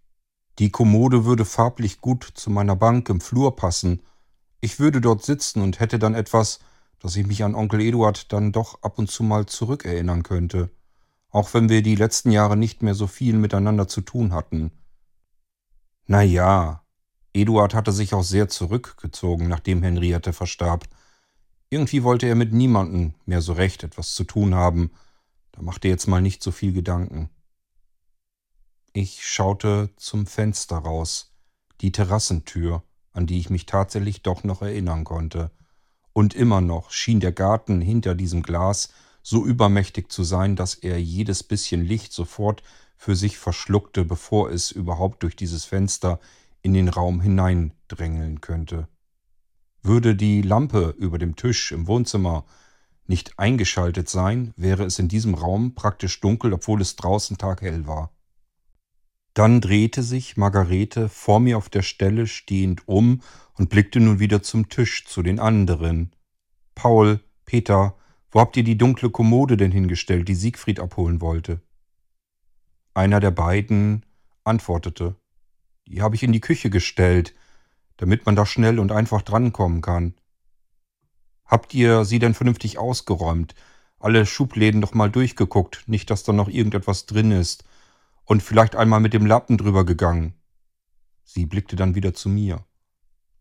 [0.60, 4.01] Die Kommode würde farblich gut zu meiner Bank im Flur passen.
[4.60, 6.60] Ich würde dort sitzen und hätte dann etwas,
[6.99, 10.69] dass ich mich an Onkel Eduard dann doch ab und zu mal zurückerinnern könnte
[11.34, 14.72] auch wenn wir die letzten Jahre nicht mehr so viel miteinander zu tun hatten.
[16.06, 16.86] Na ja,
[17.34, 20.86] Eduard hatte sich auch sehr zurückgezogen, nachdem Henriette verstarb.
[21.69, 24.91] Irgendwie wollte er mit niemandem mehr so recht etwas zu tun haben.
[25.54, 27.30] Da machte jetzt mal nicht so viel Gedanken.
[28.93, 31.34] Ich schaute zum Fenster raus,
[31.82, 35.50] die Terrassentür, an die ich mich tatsächlich doch noch erinnern konnte.
[36.13, 38.89] Und immer noch schien der Garten hinter diesem Glas
[39.24, 42.62] so übermächtig zu sein, dass er jedes bisschen Licht sofort
[42.98, 46.20] für sich verschluckte, bevor es überhaupt durch dieses Fenster
[46.62, 48.88] in den Raum hineindrängeln könnte.
[49.82, 52.46] Würde die Lampe über dem Tisch im Wohnzimmer
[53.06, 58.14] nicht eingeschaltet sein, wäre es in diesem Raum praktisch dunkel, obwohl es draußen taghell war.
[59.34, 63.22] Dann drehte sich Margarete vor mir auf der Stelle stehend um
[63.56, 66.16] und blickte nun wieder zum Tisch zu den anderen.
[66.76, 67.98] Paul, Peter,
[68.34, 71.62] wo habt ihr die dunkle Kommode denn hingestellt, die Siegfried abholen wollte?
[72.96, 74.06] Einer der beiden
[74.43, 75.15] antwortete.
[75.86, 77.36] Die habe ich in die Küche gestellt,
[77.98, 80.15] damit man da schnell und einfach drankommen kann.
[81.46, 83.54] Habt ihr sie denn vernünftig ausgeräumt?
[84.00, 87.65] Alle Schubläden doch mal durchgeguckt, nicht, dass da noch irgendetwas drin ist.
[88.26, 90.34] Und vielleicht einmal mit dem Lappen drüber gegangen.
[91.24, 92.65] Sie blickte dann wieder zu mir.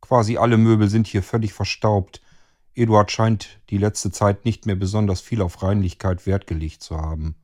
[0.02, 2.20] Quasi alle Möbel sind hier völlig verstaubt.
[2.74, 7.36] Eduard scheint die letzte Zeit nicht mehr besonders viel auf Reinlichkeit Wert gelegt zu haben.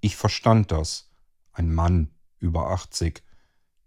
[0.00, 1.10] Ich verstand das.
[1.52, 3.22] Ein Mann über 80,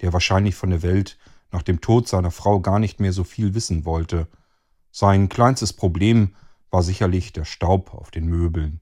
[0.01, 1.17] der wahrscheinlich von der Welt
[1.51, 4.27] nach dem Tod seiner Frau gar nicht mehr so viel wissen wollte.
[4.91, 6.35] Sein kleinstes Problem
[6.71, 8.81] war sicherlich der Staub auf den Möbeln.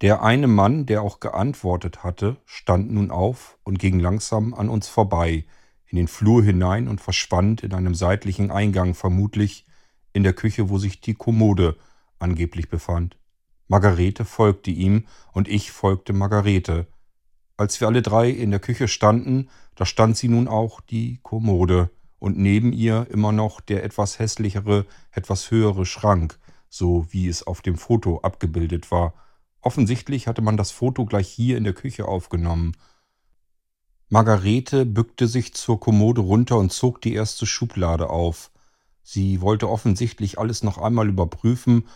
[0.00, 4.88] Der eine Mann, der auch geantwortet hatte, stand nun auf und ging langsam an uns
[4.88, 5.44] vorbei,
[5.86, 9.67] in den Flur hinein und verschwand in einem seitlichen Eingang vermutlich
[10.12, 11.76] in der Küche, wo sich die Kommode
[12.18, 13.16] angeblich befand.
[13.68, 16.86] Margarete folgte ihm und ich folgte Margarete.
[17.56, 21.90] Als wir alle drei in der Küche standen, da stand sie nun auch die Kommode
[22.18, 27.60] und neben ihr immer noch der etwas hässlichere, etwas höhere Schrank, so wie es auf
[27.60, 29.14] dem Foto abgebildet war.
[29.60, 32.72] Offensichtlich hatte man das Foto gleich hier in der Küche aufgenommen.
[34.08, 38.50] Margarete bückte sich zur Kommode runter und zog die erste Schublade auf.
[39.10, 41.88] Sie wollte offensichtlich alles noch einmal überprüfen,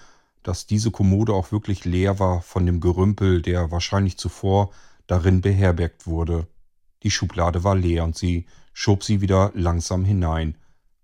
[0.42, 4.70] dass diese Kommode auch wirklich leer war von dem Gerümpel, der wahrscheinlich zuvor
[5.06, 6.46] darin beherbergt wurde.
[7.02, 10.56] Die Schublade war leer und sie schob sie wieder langsam hinein,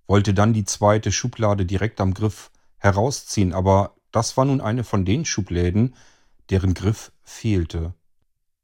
[0.07, 5.05] wollte dann die zweite Schublade direkt am Griff herausziehen, aber das war nun eine von
[5.05, 5.95] den Schubläden,
[6.49, 7.93] deren Griff fehlte.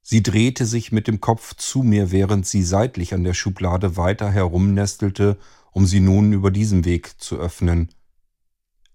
[0.00, 4.30] Sie drehte sich mit dem Kopf zu mir, während sie seitlich an der Schublade weiter
[4.30, 5.36] herumnestelte
[5.74, 7.90] um sie nun über diesen Weg zu öffnen.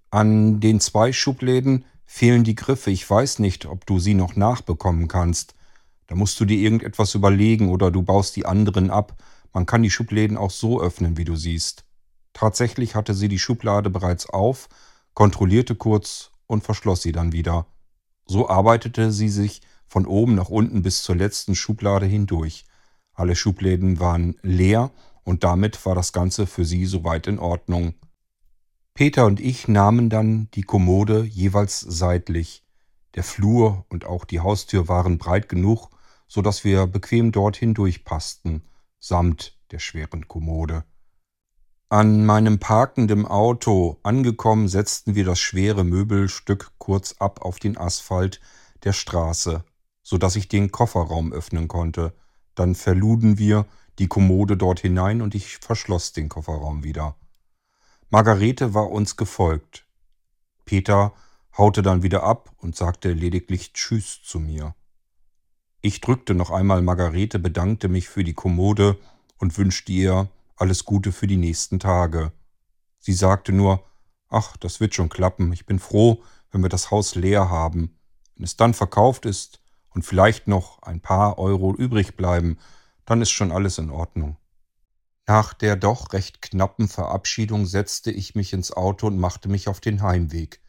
[0.10, 2.90] An den zwei Schubläden fehlen die Griffe.
[2.90, 5.54] Ich weiß nicht, ob du sie noch nachbekommen kannst.
[6.08, 9.22] Da musst du dir irgendetwas überlegen oder du baust die anderen ab.
[9.54, 11.84] Man kann die Schubläden auch so öffnen, wie du siehst.
[12.34, 14.70] Tatsächlich hatte sie die Schublade bereits auf,
[15.14, 17.68] kontrollierte kurz und verschloss sie dann wieder.
[18.26, 22.66] So arbeitete sie sich von oben nach unten bis zur letzten Schublade hindurch.
[23.14, 24.92] Alle Schubläden waren leer
[25.30, 27.94] und damit war das Ganze für sie soweit in Ordnung.
[28.96, 32.66] Peter und ich nahmen dann die Kommode jeweils seitlich.
[33.14, 35.92] Der Flur und auch die Haustür waren breit genug,
[36.28, 38.64] so dass wir bequem dorthin durchpassten,
[39.00, 40.84] samt der schweren Kommode.
[41.90, 48.42] An meinem parkenden Auto angekommen, setzten wir das schwere Möbelstück kurz ab auf den Asphalt
[48.84, 49.64] der Straße,
[50.02, 52.16] so dass ich den Kofferraum öffnen konnte.
[52.56, 53.68] Dann verluden wir
[54.00, 57.16] die Kommode dort hinein und ich verschloss den Kofferraum wieder.
[58.10, 59.86] Margarete war uns gefolgt.
[60.66, 61.14] Peter
[61.58, 64.74] haute dann wieder ab und sagte lediglich Tschüss zu mir.
[65.82, 68.98] Ich drückte noch einmal Margarete, bedankte mich für die Kommode
[69.38, 72.32] und wünschte ihr alles Gute für die nächsten Tage.
[73.00, 73.84] Sie sagte nur,
[74.30, 77.96] ach, das wird schon klappen, ich bin froh, wenn wir das Haus leer haben.
[78.36, 82.58] Wenn es dann verkauft ist und vielleicht noch ein paar Euro übrig bleiben,
[83.10, 84.38] dann ist schon alles in Ordnung.
[85.26, 89.80] Nach der doch recht knappen Verabschiedung setzte ich mich ins Auto und machte mich auf
[89.80, 90.62] den Heimweg.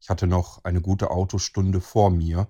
[0.00, 2.48] Ich hatte noch eine gute Autostunde vor mir,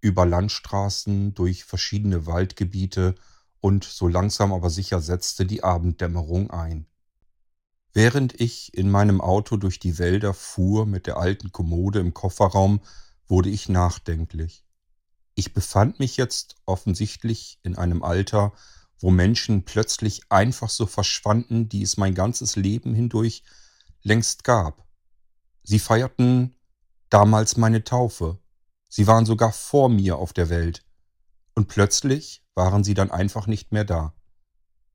[0.00, 3.14] über Landstraßen, durch verschiedene Waldgebiete
[3.60, 6.86] und so langsam aber sicher setzte die Abenddämmerung ein.
[7.92, 12.80] Während ich in meinem Auto durch die Wälder fuhr mit der alten Kommode im Kofferraum,
[13.26, 14.64] wurde ich nachdenklich.
[15.34, 18.52] Ich befand mich jetzt offensichtlich in einem Alter,
[19.00, 23.42] wo Menschen plötzlich einfach so verschwanden, die es mein ganzes Leben hindurch
[24.02, 24.86] längst gab.
[25.62, 26.56] Sie feierten
[27.10, 28.38] damals meine Taufe,
[28.88, 30.84] Sie waren sogar vor mir auf der Welt.
[31.54, 34.14] Und plötzlich waren sie dann einfach nicht mehr da.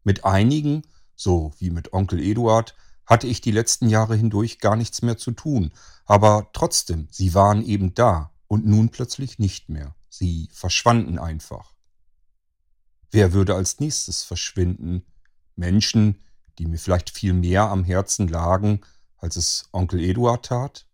[0.04, 0.84] Mit einigen,
[1.16, 5.32] so wie mit Onkel Eduard, hatte ich die letzten Jahre hindurch gar nichts mehr zu
[5.32, 5.72] tun,
[6.06, 9.96] aber trotzdem, sie waren eben da und nun plötzlich nicht mehr.
[10.10, 11.73] Sie verschwanden einfach.
[13.14, 15.06] Wer würde als nächstes verschwinden?
[15.56, 16.24] Menschen,
[16.58, 18.82] die mir vielleicht viel mehr am Herzen lagen,
[19.18, 20.88] als es Onkel Eduard tat?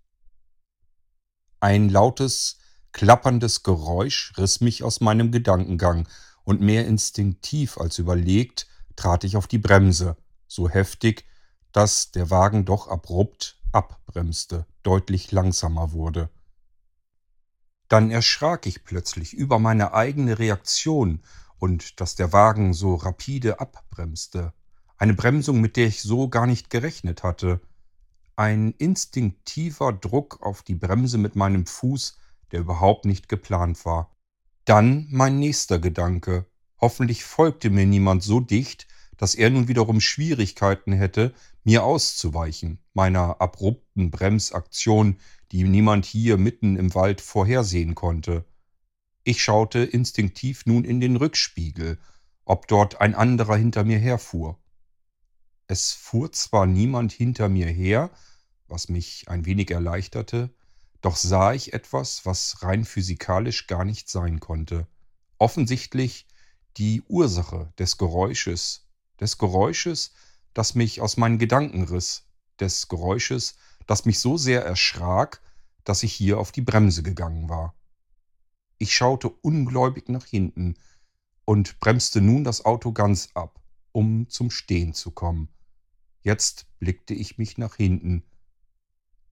[1.62, 2.58] Ein lautes
[2.91, 6.10] klapperndes Geräusch riss mich aus meinem Gedankengang,
[6.43, 11.23] und mehr instinktiv als überlegt trat ich auf die Bremse, so heftig,
[11.71, 16.29] dass der Wagen doch abrupt abbremste, deutlich langsamer wurde.
[17.88, 21.21] Dann erschrak ich plötzlich über meine eigene Reaktion
[21.60, 24.54] und dass der Wagen so rapide abbremste.
[24.98, 27.62] Eine Bremsung, mit der ich so gar nicht gerechnet hatte.
[28.36, 32.17] Ein instinktiver Druck auf die Bremse mit meinem Fuß
[32.52, 34.15] der überhaupt nicht geplant war.
[34.65, 36.45] Dann mein nächster Gedanke.
[36.80, 43.41] Hoffentlich folgte mir niemand so dicht, dass er nun wiederum Schwierigkeiten hätte, mir auszuweichen, meiner
[43.41, 45.17] abrupten Bremsaktion,
[45.52, 48.45] die niemand hier mitten im Wald vorhersehen konnte.
[49.30, 52.00] Ich schaute instinktiv nun in den Rückspiegel,
[52.46, 54.58] ob dort ein anderer hinter mir herfuhr.
[55.68, 58.10] Es fuhr zwar niemand hinter mir her,
[58.68, 60.52] was mich ein wenig erleichterte,
[61.02, 64.88] doch sah ich etwas, was rein physikalisch gar nicht sein konnte.
[65.38, 66.26] Offensichtlich
[66.78, 68.88] die Ursache des Geräusches,
[69.20, 70.12] des Geräusches,
[70.56, 72.26] das mich aus meinen Gedanken riss,
[72.60, 75.39] des Geräusches, das mich so sehr erschrak,
[75.84, 77.76] dass ich hier auf die Bremse gegangen war.
[78.80, 80.76] Ich schaute ungläubig nach hinten
[81.46, 83.62] und bremste nun das Auto ganz ab,
[83.92, 85.50] um zum Stehen zu kommen.
[86.22, 88.24] Jetzt blickte ich mich nach hinten,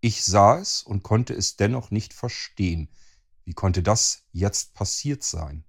[0.01, 2.89] ich sah es und konnte es dennoch nicht verstehen.
[3.45, 5.63] Wie konnte das jetzt passiert sein?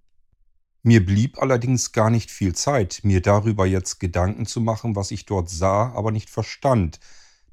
[0.83, 5.25] Mir blieb allerdings gar nicht viel Zeit, mir darüber jetzt Gedanken zu machen, was ich
[5.25, 7.01] dort sah, aber nicht verstand,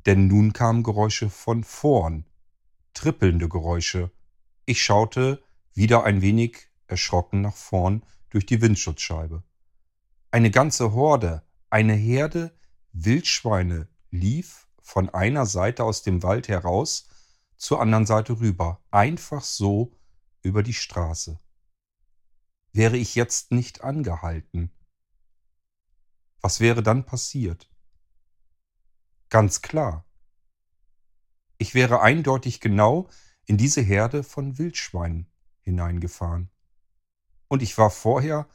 [0.05, 2.25] denn nun kamen Geräusche von vorn,
[2.93, 4.11] trippelnde Geräusche.
[4.65, 5.43] Ich schaute
[5.75, 9.43] wieder ein wenig erschrocken nach vorn durch die Windschutzscheibe.
[10.31, 12.57] Eine ganze Horde, eine Herde
[12.93, 17.09] Wildschweine lief von einer Seite aus dem Wald heraus
[17.57, 18.81] zur anderen Seite rüber.
[18.89, 19.91] Einfach so
[20.41, 21.39] über die Straße.
[22.71, 24.71] Wäre ich jetzt nicht angehalten,
[26.41, 27.69] was wäre dann passiert?
[29.29, 30.05] Ganz klar.
[31.57, 33.09] Ich wäre eindeutig genau
[33.45, 35.27] in diese Herde von Wildschweinen
[35.65, 36.49] hineingefahren.
[37.47, 38.47] Und ich war vorher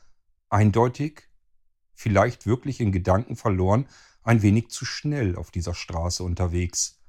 [0.48, 1.28] eindeutig,
[1.92, 3.86] vielleicht wirklich in Gedanken verloren,
[4.22, 7.00] ein wenig zu schnell auf dieser Straße unterwegs.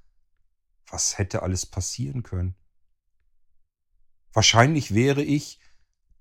[0.87, 2.55] Was hätte alles passieren können?
[4.33, 5.59] Wahrscheinlich wäre ich,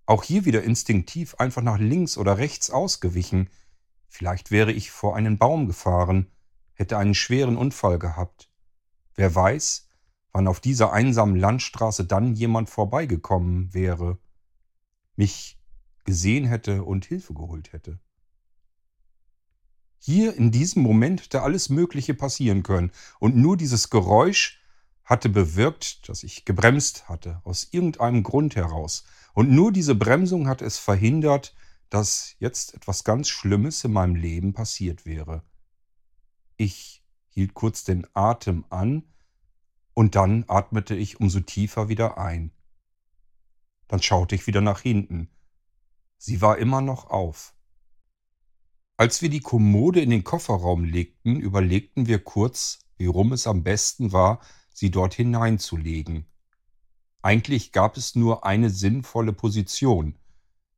[0.07, 3.49] auch hier wieder instinktiv, einfach nach links oder rechts ausgewichen.
[4.09, 6.31] Vielleicht wäre ich vor einen Baum gefahren,
[6.75, 8.51] hätte einen schweren Unfall gehabt.
[9.15, 9.89] Wer weiß,
[10.33, 14.19] wann auf dieser einsamen Landstraße dann jemand vorbeigekommen wäre,
[15.17, 15.59] mich
[16.05, 18.01] gesehen hätte und Hilfe geholt hätte.
[19.99, 22.91] Hier in diesem Moment hätte alles Mögliche passieren können.
[23.19, 24.59] Und nur dieses Geräusch
[25.05, 29.05] hatte bewirkt, dass ich gebremst hatte, aus irgendeinem Grund heraus.
[29.35, 31.55] Und nur diese Bremsung hat es verhindert,
[31.91, 35.43] dass jetzt etwas ganz Schlimmes in meinem Leben passiert wäre.
[36.57, 39.03] Ich hielt kurz den Atem an
[39.95, 42.53] und dann atmete ich umso tiefer wieder ein.
[43.89, 45.31] Dann schaute ich wieder nach hinten.
[46.17, 47.55] Sie war immer noch auf.
[48.97, 53.63] Als wir die Kommode in den Kofferraum legten, überlegten wir kurz, wie rum es am
[53.63, 54.41] besten war,
[54.75, 56.27] sie dort hineinzulegen.
[57.23, 60.19] Eigentlich gab es nur eine sinnvolle Position.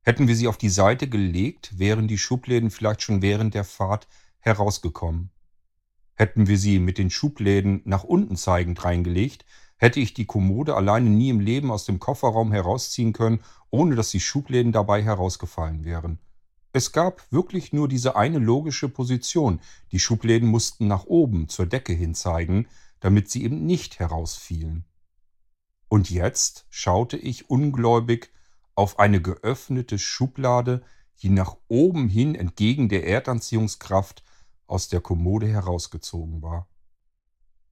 [0.03, 4.07] Hätten wir sie auf die Seite gelegt, wären die Schubläden vielleicht schon während der Fahrt
[4.39, 5.32] herausgekommen.
[6.15, 9.45] Hätten wir sie mit den Schubläden nach unten zeigend reingelegt,
[9.77, 13.39] hätte ich die Kommode alleine nie im Leben aus dem Kofferraum herausziehen können,
[13.69, 16.19] ohne dass die Schubläden dabei herausgefallen wären.
[16.71, 19.59] Es gab wirklich nur diese eine logische Position.
[19.91, 22.67] Die Schubläden mussten nach oben zur Decke hin zeigen,
[22.99, 24.85] damit sie eben nicht herausfielen.
[25.87, 28.31] Und jetzt schaute ich ungläubig
[28.73, 30.81] auf eine geöffnete Schublade,
[31.21, 34.23] die nach oben hin entgegen der Erdanziehungskraft
[34.73, 36.67] aus der Kommode herausgezogen war.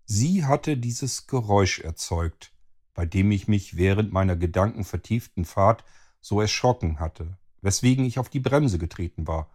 [0.06, 2.54] Sie hatte dieses Geräusch erzeugt,
[2.94, 5.84] bei dem ich mich während meiner gedankenvertieften Fahrt
[6.22, 9.50] so erschrocken hatte weswegen ich auf die Bremse getreten war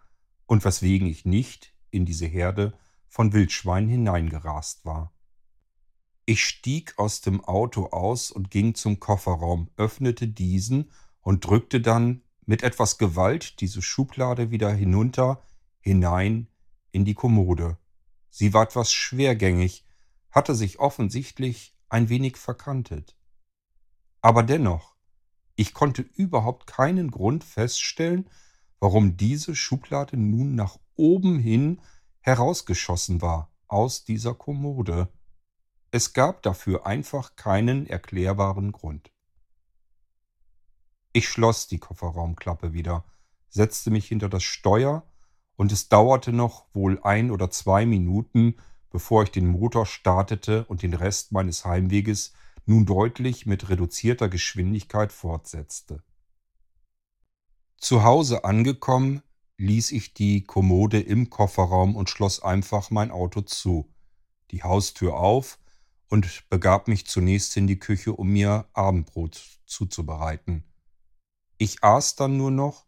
[0.46, 2.72] und weswegen ich nicht in diese Herde
[3.08, 5.12] von Wildschweinen hineingerast war.
[6.24, 10.90] Ich stieg aus dem Auto aus und ging zum Kofferraum, öffnete diesen
[11.20, 15.42] und drückte dann mit etwas Gewalt diese Schublade wieder hinunter,
[15.80, 16.48] hinein
[16.96, 17.76] in die Kommode.
[18.30, 19.84] Sie war etwas schwergängig,
[20.30, 23.14] hatte sich offensichtlich ein wenig verkantet.
[24.22, 24.96] Aber dennoch,
[25.56, 28.30] ich konnte überhaupt keinen Grund feststellen,
[28.80, 31.82] warum diese Schublade nun nach oben hin
[32.20, 35.08] herausgeschossen war aus dieser Kommode.
[35.90, 39.12] Es gab dafür einfach keinen erklärbaren Grund.
[41.12, 43.04] Ich schloss die Kofferraumklappe wieder,
[43.50, 45.06] setzte mich hinter das Steuer,
[45.56, 48.56] und es dauerte noch wohl ein oder zwei Minuten,
[48.90, 52.32] bevor ich den Motor startete und den Rest meines Heimweges
[52.66, 56.02] nun deutlich mit reduzierter Geschwindigkeit fortsetzte.
[57.78, 59.22] Zu Hause angekommen,
[59.58, 63.88] ließ ich die Kommode im Kofferraum und schloss einfach mein Auto zu,
[64.50, 65.58] die Haustür auf
[66.08, 70.64] und begab mich zunächst in die Küche, um mir Abendbrot zuzubereiten.
[71.58, 72.85] Ich aß dann nur noch,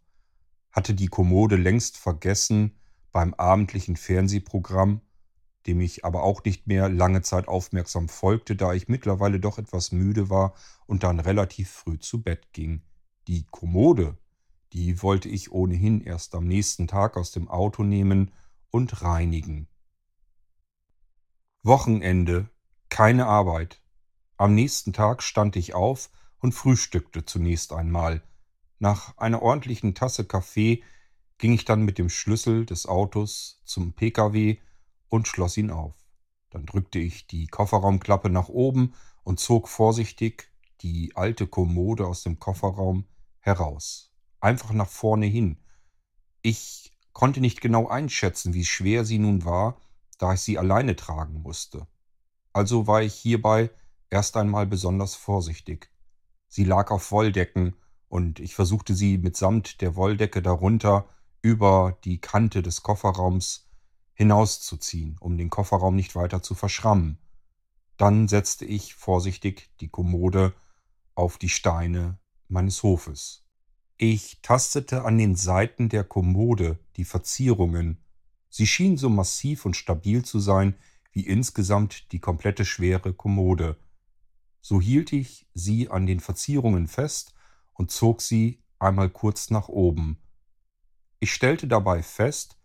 [0.73, 2.79] hatte die Kommode längst vergessen
[3.13, 5.01] beim abendlichen Fernsehprogramm
[5.69, 9.93] dem ich aber auch nicht mehr lange Zeit aufmerksam folgte, da ich mittlerweile doch etwas
[9.93, 10.55] müde war
[10.87, 12.83] und dann relativ früh zu Bett ging.
[13.27, 14.17] Die Kommode,
[14.73, 18.33] die wollte ich ohnehin erst am nächsten Tag aus dem Auto nehmen
[18.71, 19.69] und reinigen.
[21.63, 22.49] Wochenende,
[22.89, 23.83] keine Arbeit.
[24.39, 26.09] Am nächsten Tag stand ich auf
[26.39, 28.23] und frühstückte zunächst einmal.
[28.79, 30.83] Nach einer ordentlichen Tasse Kaffee
[31.39, 34.59] ging ich dann mit dem Schlüssel des Autos zum Pkw
[35.09, 35.95] und schloss ihn auf.
[36.51, 40.51] Dann drückte ich die Kofferraumklappe nach oben und zog vorsichtig
[40.81, 43.05] die alte Kommode aus dem Kofferraum
[43.41, 44.13] heraus.
[44.41, 45.59] Einfach nach vorne hin.
[46.43, 49.81] Ich konnte nicht genau einschätzen, wie schwer sie nun war,
[50.19, 51.87] da ich sie alleine tragen musste.
[52.53, 53.71] Also war ich hierbei
[54.09, 55.91] erst einmal besonders vorsichtig.
[56.47, 57.75] Sie lag auf Wolldecken,
[58.09, 61.09] und ich versuchte sie mitsamt der Wolldecke darunter
[61.43, 63.69] über die Kante des Kofferraums
[64.15, 67.19] hinauszuziehen, um den Kofferraum nicht weiter zu verschrammen.
[67.97, 70.55] Dann setzte ich vorsichtig die Kommode
[71.15, 73.45] auf die Steine meines Hofes.
[73.97, 77.99] Ich tastete an den Seiten der Kommode die Verzierungen.
[78.49, 80.75] Sie schien so massiv und stabil zu sein
[81.13, 83.77] wie insgesamt die komplette schwere Kommode.
[84.61, 87.35] So hielt ich sie an den Verzierungen fest
[87.79, 90.19] und zog sie einmal kurz nach oben.
[91.21, 92.59] Ich stellte dabei fest,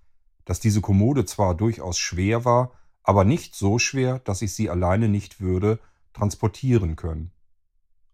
[0.44, 5.08] dass diese Kommode zwar durchaus schwer war, aber nicht so schwer, dass ich sie alleine
[5.08, 5.80] nicht würde
[6.14, 7.32] transportieren können.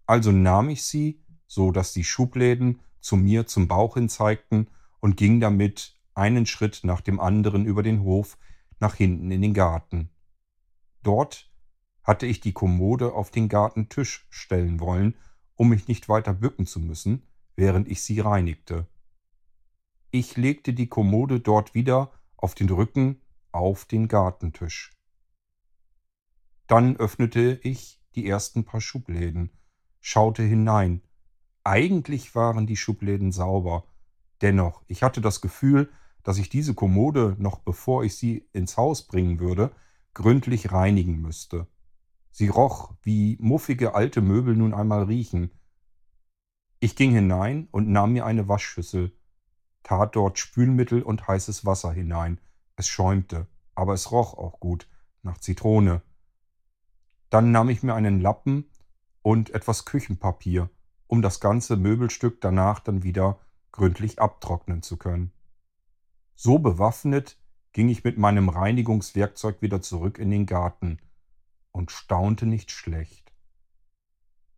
[0.05, 4.67] Also nahm ich sie, so dass die Schubläden zu mir zum Bauch hin zeigten
[4.99, 8.37] und ging damit einen Schritt nach dem anderen über den Hof
[8.79, 10.09] nach hinten in den Garten.
[11.01, 11.49] Dort
[12.03, 15.15] hatte ich die Kommode auf den Gartentisch stellen wollen,
[15.59, 17.21] um mich nicht weiter bücken zu müssen,
[17.57, 18.87] während ich sie reinigte.
[20.09, 23.19] Ich legte die Kommode dort wieder auf den Rücken
[23.51, 24.91] auf den Gartentisch.
[26.67, 29.49] Dann öffnete ich die ersten paar Schubläden,
[29.99, 31.01] schaute hinein.
[31.65, 33.83] Eigentlich waren die Schubläden sauber.
[34.41, 35.91] Dennoch, ich hatte das Gefühl,
[36.23, 39.71] dass ich diese Kommode, noch bevor ich sie ins Haus bringen würde,
[40.13, 41.67] gründlich reinigen müsste.
[42.31, 45.51] Sie roch, wie muffige alte Möbel nun einmal riechen.
[46.79, 49.11] Ich ging hinein und nahm mir eine Waschschüssel,
[49.83, 52.39] tat dort Spülmittel und heißes Wasser hinein.
[52.75, 54.87] Es schäumte, aber es roch auch gut
[55.21, 56.01] nach Zitrone.
[57.29, 58.65] Dann nahm ich mir einen Lappen
[59.21, 60.69] und etwas Küchenpapier,
[61.07, 63.39] um das ganze Möbelstück danach dann wieder
[63.71, 65.31] gründlich abtrocknen zu können.
[66.35, 67.37] So bewaffnet
[67.73, 70.99] ging ich mit meinem Reinigungswerkzeug wieder zurück in den Garten
[71.71, 73.31] und staunte nicht schlecht.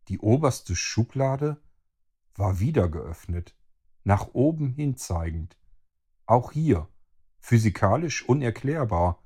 [0.08, 1.62] Die oberste Schublade
[2.36, 3.56] war wieder geöffnet,
[4.04, 5.58] nach oben hin zeigend.
[6.26, 6.88] Auch hier,
[7.40, 9.22] physikalisch unerklärbar,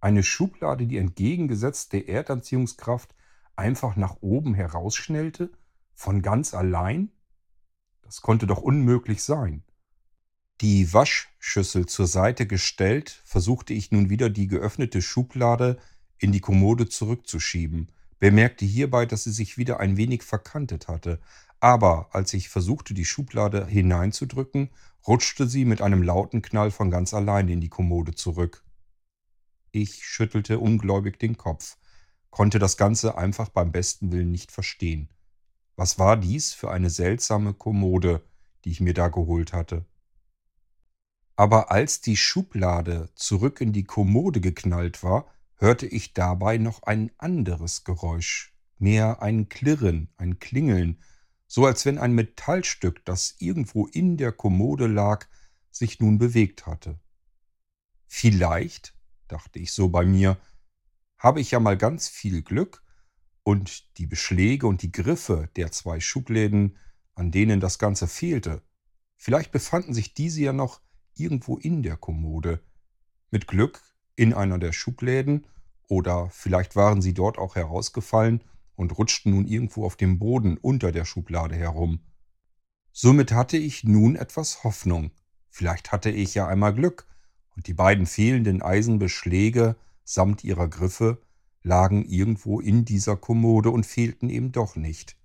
[0.00, 3.14] eine Schublade, die entgegengesetzt der Erdanziehungskraft
[3.56, 5.50] einfach nach oben herausschnellte,
[5.94, 7.12] von ganz allein?
[8.02, 9.62] Das konnte doch unmöglich sein.
[10.60, 15.78] Die Waschschüssel zur Seite gestellt, versuchte ich nun wieder die geöffnete Schublade
[16.18, 21.20] in die Kommode zurückzuschieben, bemerkte hierbei, dass sie sich wieder ein wenig verkantet hatte,
[21.60, 24.70] aber als ich versuchte, die Schublade hineinzudrücken,
[25.06, 28.64] rutschte sie mit einem lauten Knall von ganz allein in die Kommode zurück.
[29.70, 31.76] Ich schüttelte ungläubig den Kopf,
[32.30, 35.08] konnte das Ganze einfach beim besten Willen nicht verstehen.
[35.76, 38.22] Was war dies für eine seltsame Kommode,
[38.64, 39.84] die ich mir da geholt hatte?
[41.36, 45.26] Aber als die Schublade zurück in die Kommode geknallt war,
[45.56, 51.00] hörte ich dabei noch ein anderes Geräusch, mehr ein Klirren, ein Klingeln,
[51.46, 55.26] so als wenn ein Metallstück, das irgendwo in der Kommode lag,
[55.70, 56.98] sich nun bewegt hatte.
[58.06, 58.94] Vielleicht,
[59.28, 60.38] dachte ich so bei mir,
[61.18, 62.82] habe ich ja mal ganz viel Glück
[63.42, 66.76] und die Beschläge und die Griffe der zwei Schubläden,
[67.14, 68.62] an denen das Ganze fehlte,
[69.16, 70.80] vielleicht befanden sich diese ja noch
[71.14, 72.60] irgendwo in der Kommode.
[73.30, 73.80] Mit Glück
[74.16, 75.46] in einer der Schubläden
[75.88, 78.42] oder vielleicht waren sie dort auch herausgefallen
[78.76, 82.00] und rutschten nun irgendwo auf dem Boden unter der Schublade herum.
[82.92, 85.10] Somit hatte ich nun etwas Hoffnung.
[85.48, 87.06] Vielleicht hatte ich ja einmal Glück
[87.56, 91.20] und die beiden fehlenden Eisenbeschläge samt ihrer Griffe
[91.62, 95.16] lagen irgendwo in dieser Kommode und fehlten eben doch nicht.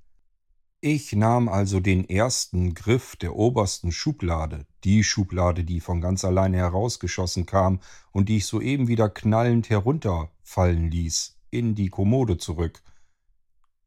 [0.81, 6.55] Ich nahm also den ersten Griff der obersten Schublade, die Schublade, die von ganz alleine
[6.55, 7.81] herausgeschossen kam
[8.13, 12.81] und die ich soeben wieder knallend herunterfallen ließ, in die Kommode zurück.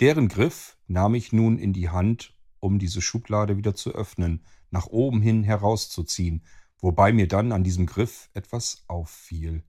[0.01, 4.87] Deren Griff nahm ich nun in die Hand, um diese Schublade wieder zu öffnen, nach
[4.87, 6.45] oben hin herauszuziehen,
[6.79, 9.65] wobei mir dann an diesem Griff etwas auffiel.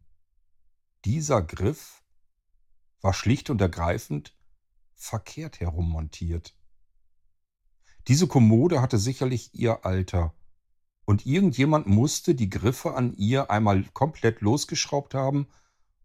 [1.05, 2.03] Dieser Griff
[2.99, 4.35] war schlicht und ergreifend
[4.93, 6.53] verkehrt herum montiert.
[8.07, 10.33] Diese Kommode hatte sicherlich ihr Alter.
[11.05, 15.47] Und irgendjemand musste die Griffe an ihr einmal komplett losgeschraubt haben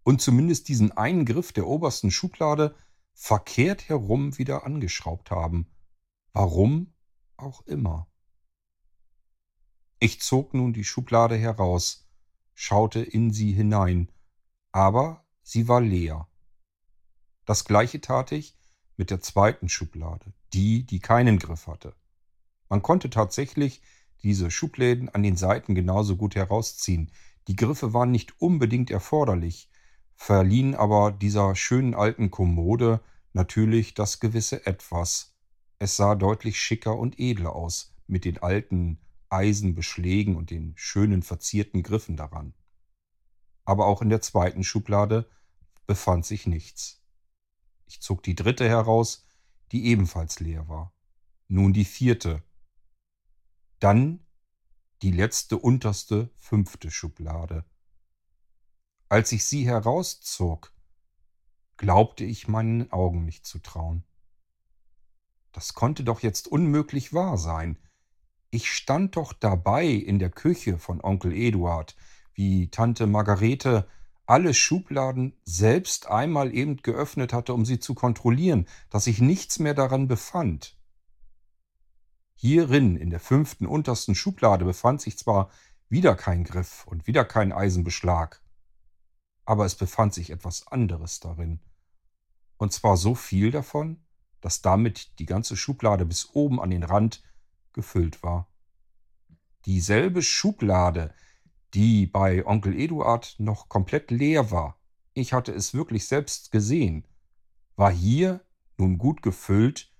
[0.02, 2.74] und zumindest diesen einen Griff der obersten Schublade
[3.14, 5.68] verkehrt herum wieder angeschraubt haben.
[6.32, 6.92] Warum
[7.36, 8.08] auch immer.
[10.00, 12.08] Ich zog nun die Schublade heraus,
[12.54, 14.10] schaute in sie hinein,
[14.72, 16.28] aber sie war leer.
[17.44, 18.57] Das gleiche tat ich
[18.98, 21.94] mit der zweiten Schublade, die, die keinen Griff hatte.
[22.68, 23.80] Man konnte tatsächlich
[24.22, 27.10] diese Schubläden an den Seiten genauso gut herausziehen.
[27.46, 29.70] Die Griffe waren nicht unbedingt erforderlich,
[30.16, 33.00] verliehen aber dieser schönen alten Kommode
[33.32, 35.36] natürlich das gewisse Etwas.
[35.78, 38.98] Es sah deutlich schicker und edler aus mit den alten
[39.30, 42.54] Eisenbeschlägen und den schönen verzierten Griffen daran.
[43.64, 45.30] Aber auch in der zweiten Schublade
[45.86, 46.97] befand sich nichts.
[47.88, 49.26] Ich zog die dritte heraus,
[49.72, 50.92] die ebenfalls leer war.
[51.48, 52.42] Nun die vierte.
[53.80, 54.20] Dann
[55.00, 57.64] die letzte unterste fünfte Schublade.
[59.08, 60.74] Als ich sie herauszog,
[61.78, 64.04] glaubte ich meinen Augen nicht zu trauen.
[65.52, 67.78] Das konnte doch jetzt unmöglich wahr sein.
[68.50, 71.96] Ich stand doch dabei in der Küche von Onkel Eduard,
[72.34, 73.88] wie Tante Margarete
[74.28, 79.72] alle Schubladen selbst einmal eben geöffnet hatte, um sie zu kontrollieren, dass sich nichts mehr
[79.72, 80.76] daran befand.
[82.34, 85.50] Hierin, in der fünften untersten Schublade, befand sich zwar
[85.88, 88.42] wieder kein Griff und wieder kein Eisenbeschlag,
[89.46, 91.60] aber es befand sich etwas anderes darin.
[92.58, 94.04] Und zwar so viel davon,
[94.42, 97.22] dass damit die ganze Schublade bis oben an den Rand
[97.72, 98.52] gefüllt war.
[99.64, 101.14] Dieselbe Schublade,
[101.74, 104.78] die bei Onkel Eduard noch komplett leer war,
[105.14, 107.04] ich hatte es wirklich selbst gesehen,
[107.76, 108.40] war hier
[108.76, 109.92] nun gut gefüllt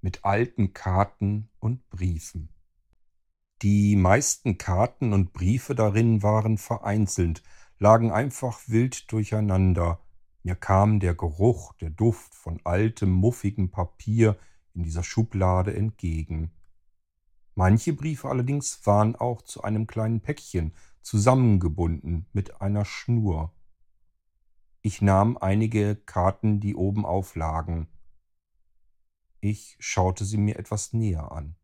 [0.00, 2.48] mit alten Karten und Briefen.
[3.62, 7.42] Die meisten Karten und Briefe darin waren vereinzelt,
[7.78, 10.00] lagen einfach wild durcheinander.
[10.42, 14.36] Mir kam der Geruch, der Duft von altem, muffigem Papier
[14.74, 16.50] in dieser Schublade entgegen.
[17.54, 23.52] Manche Briefe allerdings waren auch zu einem kleinen Päckchen zusammengebunden mit einer Schnur.
[24.80, 27.88] Ich nahm einige Karten, die oben auflagen.
[29.40, 31.56] Ich schaute sie mir etwas näher an.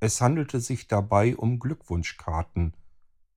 [0.00, 2.76] Es handelte sich dabei um Glückwunschkarten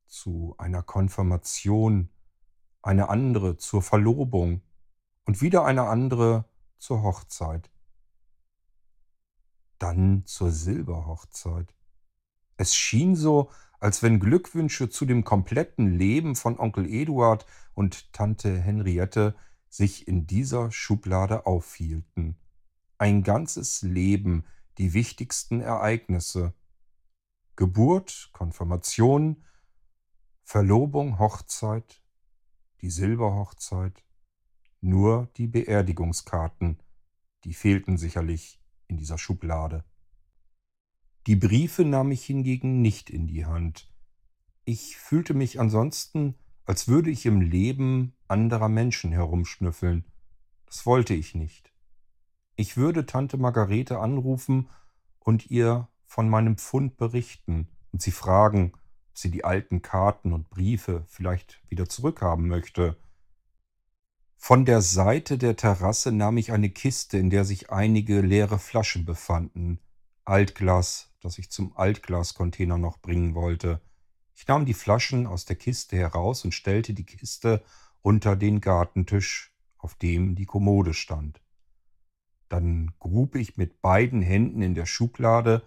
[0.08, 2.10] zu einer Konfirmation,
[2.82, 4.62] eine andere zur Verlobung
[5.26, 6.46] und wieder eine andere
[6.80, 7.70] zur Hochzeit.
[9.78, 11.76] Dann zur Silberhochzeit.
[12.58, 18.60] Es schien so, als wenn Glückwünsche zu dem kompletten Leben von Onkel Eduard und Tante
[18.60, 19.36] Henriette
[19.70, 22.38] sich in dieser Schublade aufhielten.
[22.98, 24.46] Ein ganzes Leben,
[24.78, 26.54] die wichtigsten Ereignisse.
[27.56, 29.44] Geburt, Konfirmation,
[30.44, 32.02] Verlobung, Hochzeit,
[32.82, 34.04] die Silberhochzeit,
[34.82, 36.80] nur die Beerdigungskarten,
[37.44, 39.84] die fehlten sicherlich in dieser Schublade.
[41.28, 43.92] Die Briefe nahm ich hingegen nicht in die Hand.
[44.64, 50.06] Ich fühlte mich ansonsten, als würde ich im Leben anderer Menschen herumschnüffeln.
[50.68, 51.74] Das wollte ich nicht.
[52.56, 54.70] Ich würde Tante Margarete anrufen
[55.20, 58.72] und ihr von meinem Pfund berichten und sie fragen,
[59.10, 62.96] ob sie die alten Karten und Briefe vielleicht wieder zurückhaben möchte.
[64.38, 69.04] Von der Seite der Terrasse nahm ich eine Kiste, in der sich einige leere Flaschen
[69.04, 69.82] befanden.
[70.28, 73.82] Altglas, das ich zum Altglascontainer noch bringen wollte.
[74.36, 77.64] Ich nahm die Flaschen aus der Kiste heraus und stellte die Kiste
[78.02, 81.42] unter den Gartentisch, auf dem die Kommode stand.
[82.50, 85.64] Dann grub ich mit beiden Händen in der Schublade,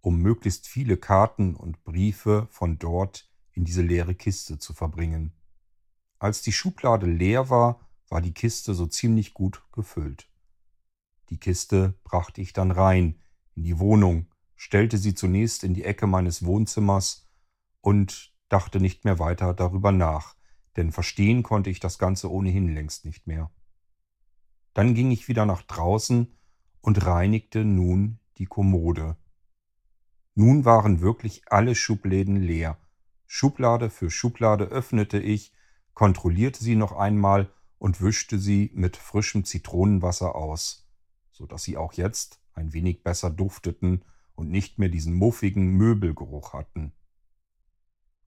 [0.00, 5.32] um möglichst viele Karten und Briefe von dort in diese leere Kiste zu verbringen.
[6.20, 10.30] Als die Schublade leer war, war die Kiste so ziemlich gut gefüllt.
[11.30, 13.18] Die Kiste brachte ich dann rein,
[13.56, 14.26] in die Wohnung,
[14.56, 17.28] stellte sie zunächst in die Ecke meines Wohnzimmers
[17.80, 20.36] und dachte nicht mehr weiter darüber nach,
[20.76, 23.50] denn verstehen konnte ich das Ganze ohnehin längst nicht mehr.
[24.72, 26.36] Dann ging ich wieder nach draußen
[26.80, 29.16] und reinigte nun die Kommode.
[30.34, 32.78] Nun waren wirklich alle Schubläden leer.
[33.26, 35.52] Schublade für Schublade öffnete ich,
[35.94, 40.88] kontrollierte sie noch einmal und wischte sie mit frischem Zitronenwasser aus,
[41.30, 46.52] so dass sie auch jetzt ein wenig besser dufteten und nicht mehr diesen muffigen Möbelgeruch
[46.52, 46.92] hatten.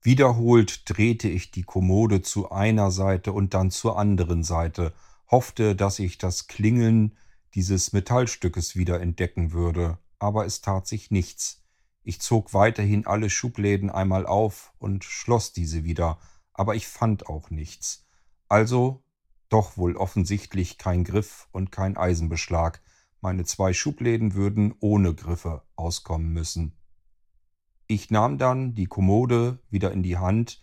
[0.00, 4.94] Wiederholt drehte ich die Kommode zu einer Seite und dann zur anderen Seite,
[5.30, 7.16] hoffte, dass ich das Klingeln
[7.54, 11.64] dieses Metallstückes wieder entdecken würde, aber es tat sich nichts.
[12.02, 16.18] Ich zog weiterhin alle Schubläden einmal auf und schloss diese wieder,
[16.54, 18.06] aber ich fand auch nichts.
[18.48, 19.02] Also
[19.48, 22.80] doch wohl offensichtlich kein Griff und kein Eisenbeschlag,
[23.20, 26.72] meine zwei Schubläden würden ohne Griffe auskommen müssen.
[27.86, 30.60] Ich nahm dann die Kommode wieder in die Hand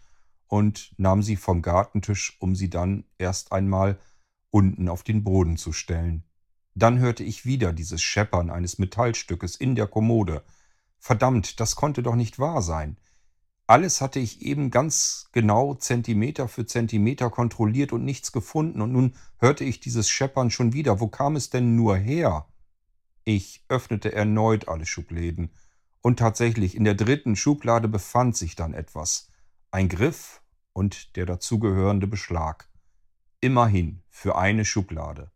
[0.48, 4.00] und nahm sie vom Gartentisch, um sie dann erst einmal
[4.52, 6.24] unten auf den Boden zu stellen.
[6.76, 10.44] Dann hörte ich wieder dieses Scheppern eines Metallstückes in der Kommode.
[11.00, 12.98] Verdammt, das konnte doch nicht wahr sein.
[13.68, 19.16] Alles hatte ich eben ganz genau Zentimeter für Zentimeter kontrolliert und nichts gefunden, und nun
[19.40, 21.00] hörte ich dieses Scheppern schon wieder.
[21.00, 22.48] Wo kam es denn nur her?
[23.24, 25.52] Ich öffnete erneut alle Schubläden,
[26.02, 29.30] und tatsächlich in der dritten Schublade befand sich dann etwas.
[29.72, 32.70] Ein Griff und der dazugehörende Beschlag.
[33.42, 35.32] Immerhin für eine Schublade.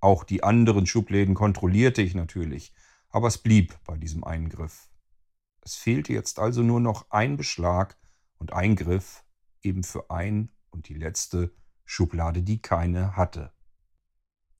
[0.00, 2.72] Auch die anderen Schubläden kontrollierte ich natürlich,
[3.10, 4.87] aber es blieb bei diesem einen Griff.
[5.60, 7.96] Es fehlte jetzt also nur noch ein Beschlag
[8.38, 9.24] und ein Griff,
[9.62, 11.52] eben für ein und die letzte
[11.84, 13.52] Schublade, die keine hatte.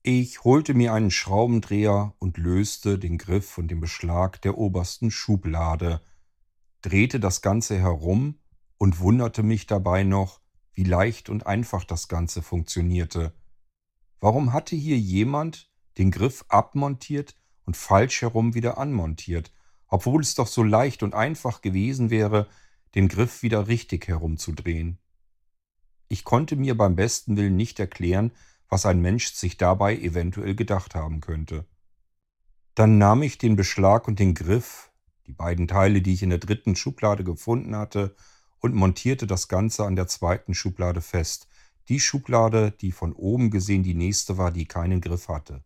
[0.01, 6.01] Ich holte mir einen Schraubendreher und löste den Griff und den Beschlag der obersten Schublade,
[6.81, 8.39] drehte das Ganze herum
[8.77, 10.39] und wunderte mich dabei noch,
[10.73, 13.33] wie leicht und einfach das Ganze funktionierte.
[14.21, 17.35] Warum hatte hier jemand den Griff abmontiert
[17.65, 19.51] und falsch herum wieder anmontiert?
[19.89, 22.47] Obwohl es doch so leicht und einfach gewesen wäre,
[22.95, 24.97] den Griff wieder richtig herumzudrehen.
[26.07, 28.31] Ich konnte mir beim besten Willen nicht erklären,
[28.67, 31.65] was ein Mensch sich dabei eventuell gedacht haben könnte.
[32.75, 34.91] Dann nahm ich den Beschlag und den Griff,
[35.27, 38.15] die beiden Teile, die ich in der dritten Schublade gefunden hatte,
[38.59, 41.47] und montierte das Ganze an der zweiten Schublade fest,
[41.87, 45.63] die Schublade, die von oben gesehen die nächste war, die keinen Griff hatte.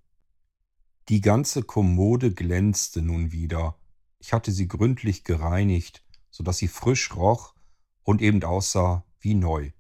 [1.09, 3.77] Die ganze Kommode glänzte nun wieder,
[4.23, 7.55] ich hatte sie gründlich gereinigt, so dass sie frisch roch
[8.03, 9.71] und eben aussah wie neu.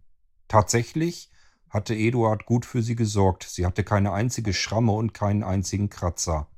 [0.49, 1.31] Tatsächlich
[1.69, 3.43] hatte Eduard gut für sie gesorgt.
[3.43, 6.49] Sie hatte keine einzige Schramme und keinen einzigen Kratzer.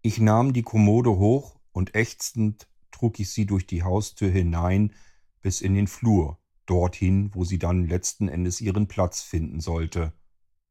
[0.00, 4.94] Ich nahm die Kommode hoch und ächzend trug ich sie durch die Haustür hinein
[5.42, 10.14] bis in den Flur, dorthin, wo sie dann letzten Endes ihren Platz finden sollte,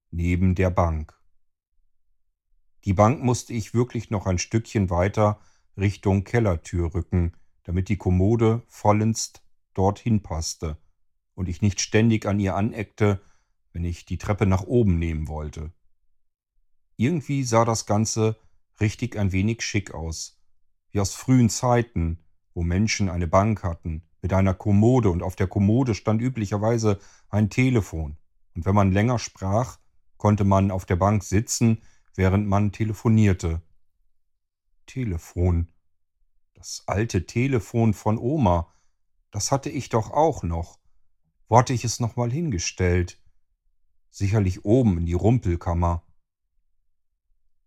[0.10, 1.14] neben der Bank.
[2.86, 5.40] Die Bank musste ich wirklich noch ein Stückchen weiter
[5.82, 9.34] Richtung Kellertür rücken, damit die Kommode vollends
[9.74, 10.78] dorthin passte
[11.34, 13.22] und ich nicht ständig an ihr aneckte,
[13.74, 15.74] wenn ich die Treppe nach oben nehmen wollte.
[16.98, 18.38] Irgendwie sah das Ganze
[18.80, 20.40] richtig ein wenig schick aus.
[20.92, 22.20] Wie aus frühen Zeiten,
[22.54, 27.50] wo Menschen eine Bank hatten, mit einer Kommode und auf der Kommode stand üblicherweise ein
[27.50, 28.18] Telefon.
[28.56, 29.80] Und wenn man länger sprach,
[30.18, 31.82] konnte man auf der Bank sitzen,
[32.16, 33.62] während man telefonierte.
[34.86, 35.72] Telefon.
[36.54, 38.74] Das alte Telefon von Oma.
[39.32, 40.80] Das hatte ich doch auch noch.
[41.48, 43.22] Wo hatte ich es nochmal hingestellt?
[44.10, 46.04] Sicherlich oben in die Rumpelkammer.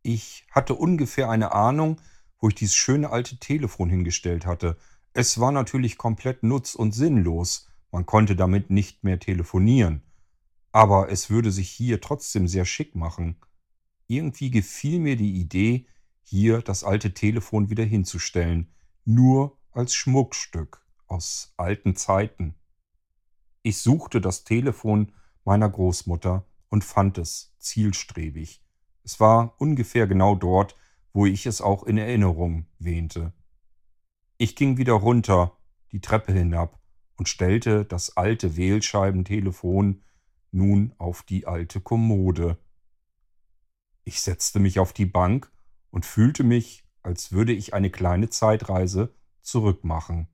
[0.02, 2.00] Ich hatte ungefähr eine Ahnung,
[2.38, 4.76] wo ich dieses schöne alte Telefon hingestellt hatte.
[5.14, 7.68] Es war natürlich komplett nutz- und sinnlos.
[7.90, 10.02] Man konnte damit nicht mehr telefonieren.
[10.72, 13.36] Aber es würde sich hier trotzdem sehr schick machen.
[14.06, 15.86] Irgendwie gefiel mir die Idee,
[16.24, 18.72] hier das alte Telefon wieder hinzustellen,
[19.04, 22.54] nur als Schmuckstück aus alten Zeiten.
[23.62, 25.12] Ich suchte das Telefon
[25.44, 28.62] meiner Großmutter und fand es zielstrebig.
[29.04, 30.74] Es war ungefähr genau dort,
[31.12, 33.32] wo ich es auch in Erinnerung wähnte.
[34.38, 35.56] Ich ging wieder runter,
[35.92, 36.80] die Treppe hinab
[37.16, 40.02] und stellte das alte Wählscheibentelefon
[40.50, 42.58] nun auf die alte Kommode.
[44.04, 45.50] Ich setzte mich auf die Bank
[45.94, 50.26] und fühlte mich, als würde ich eine kleine Zeitreise zurückmachen.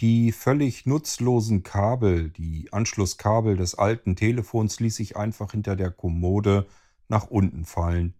[0.00, 6.66] Die völlig nutzlosen Kabel, die Anschlusskabel des alten Telefons ließ ich einfach hinter der Kommode
[7.06, 8.14] nach unten fallen.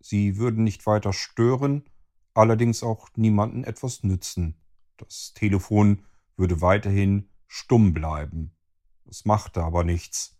[0.00, 1.84] Sie würden nicht weiter stören,
[2.32, 4.56] allerdings auch niemanden etwas nützen.
[4.96, 6.06] Das Telefon
[6.38, 8.56] würde weiterhin stumm bleiben.
[9.04, 10.38] Es machte aber nichts.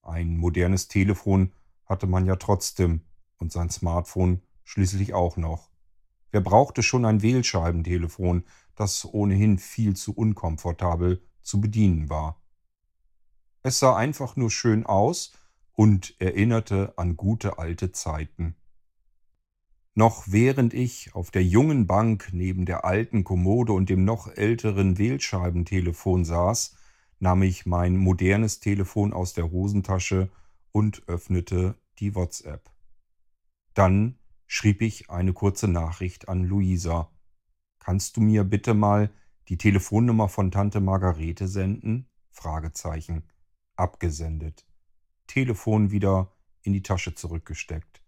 [0.00, 1.52] Ein modernes Telefon
[1.84, 3.02] hatte man ja trotzdem
[3.36, 5.70] und sein Smartphone schließlich auch noch.
[6.32, 8.44] Wer brauchte schon ein Wählscheibentelefon,
[8.74, 12.42] das ohnehin viel zu unkomfortabel zu bedienen war?
[13.62, 15.32] Es sah einfach nur schön aus
[15.72, 18.56] und erinnerte an gute alte Zeiten.
[19.94, 24.98] Noch während ich auf der jungen Bank neben der alten Kommode und dem noch älteren
[24.98, 26.76] Wählscheibentelefon saß,
[27.20, 30.30] nahm ich mein modernes Telefon aus der Hosentasche
[30.72, 32.70] und öffnete die WhatsApp.
[33.74, 37.10] Dann schrieb ich eine kurze Nachricht an Luisa.
[37.78, 39.10] Kannst du mir bitte mal
[39.48, 42.08] die Telefonnummer von Tante Margarete senden?
[42.30, 43.24] Fragezeichen.
[43.76, 44.66] Abgesendet.
[45.26, 46.32] Telefon wieder
[46.62, 48.02] in die Tasche zurückgesteckt.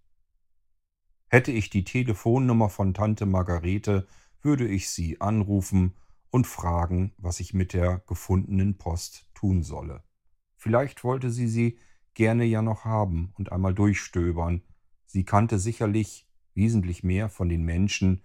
[1.29, 4.07] Hätte ich die Telefonnummer von Tante Margarete,
[4.43, 5.97] würde ich sie anrufen
[6.31, 10.05] und fragen, was ich mit der gefundenen Post tun solle.
[10.57, 11.79] Vielleicht wollte sie sie
[12.15, 14.63] gerne ja noch haben und einmal durchstöbern.
[15.05, 16.26] Sie kannte sicherlich
[16.57, 18.23] wesentlich mehr von den Menschen,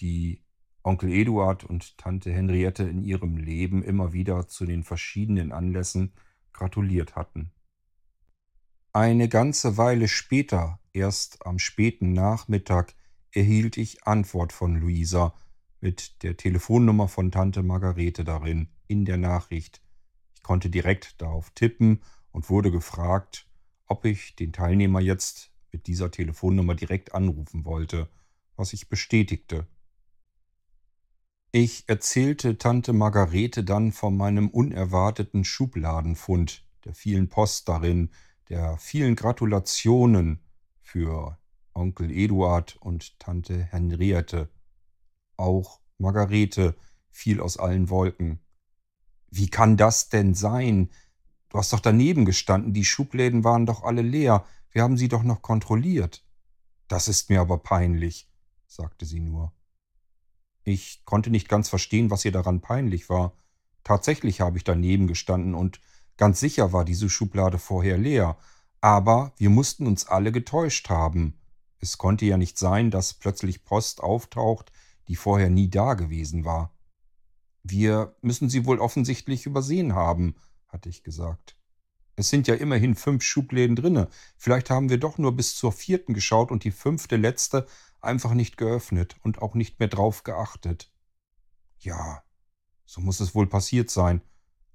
[0.00, 0.42] die
[0.82, 6.12] Onkel Eduard und Tante Henriette in ihrem Leben immer wieder zu den verschiedenen Anlässen
[6.52, 7.52] gratuliert hatten.
[8.92, 12.94] Eine ganze Weile später, erst am späten Nachmittag,
[13.32, 15.34] erhielt ich Antwort von Luisa
[15.80, 19.82] mit der Telefonnummer von Tante Margarete darin in der Nachricht.
[20.34, 22.02] Ich konnte direkt darauf tippen
[22.32, 23.46] und wurde gefragt,
[23.86, 28.08] ob ich den Teilnehmer jetzt mit dieser Telefonnummer direkt anrufen wollte,
[28.56, 29.66] was ich bestätigte.
[31.50, 38.10] Ich erzählte Tante Margarete dann von meinem unerwarteten Schubladenfund, der vielen Post darin,
[38.48, 40.40] der vielen Gratulationen
[40.80, 41.38] für
[41.74, 44.50] Onkel Eduard und Tante Henriette.
[45.36, 46.74] Auch Margarete
[47.10, 48.40] fiel aus allen Wolken.
[49.30, 50.90] Wie kann das denn sein?
[51.48, 54.44] Du hast doch daneben gestanden, die Schubläden waren doch alle leer.
[54.78, 56.24] Wir haben sie doch noch kontrolliert.
[56.86, 58.30] Das ist mir aber peinlich,
[58.68, 59.52] sagte sie nur.
[60.62, 63.32] Ich konnte nicht ganz verstehen, was ihr daran peinlich war.
[63.82, 65.80] Tatsächlich habe ich daneben gestanden und
[66.16, 68.38] ganz sicher war diese Schublade vorher leer.
[68.80, 71.40] Aber wir mussten uns alle getäuscht haben.
[71.80, 74.70] Es konnte ja nicht sein, dass plötzlich Post auftaucht,
[75.08, 76.72] die vorher nie da gewesen war.
[77.64, 80.36] Wir müssen sie wohl offensichtlich übersehen haben,
[80.68, 81.57] hatte ich gesagt.
[82.18, 84.08] Es sind ja immerhin fünf Schubläden drinne.
[84.36, 87.64] Vielleicht haben wir doch nur bis zur vierten geschaut und die fünfte letzte
[88.00, 90.92] einfach nicht geöffnet und auch nicht mehr drauf geachtet.
[91.78, 92.24] Ja,
[92.84, 94.20] so muss es wohl passiert sein.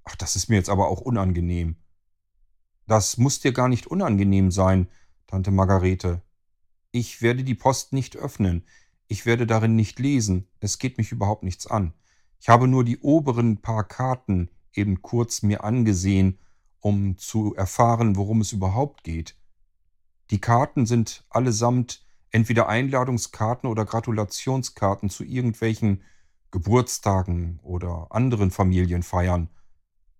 [0.04, 1.76] Ach, das ist mir jetzt aber auch unangenehm.
[2.86, 4.88] Das muss dir gar nicht unangenehm sein,
[5.26, 6.22] Tante Margarete.
[6.92, 8.64] Ich werde die Post nicht öffnen.
[9.06, 10.48] Ich werde darin nicht lesen.
[10.60, 11.92] Es geht mich überhaupt nichts an.
[12.40, 16.38] Ich habe nur die oberen paar Karten eben kurz mir angesehen
[16.84, 19.38] um zu erfahren, worum es überhaupt geht.
[20.30, 26.02] Die Karten sind allesamt entweder Einladungskarten oder Gratulationskarten zu irgendwelchen
[26.50, 29.48] Geburtstagen oder anderen Familienfeiern.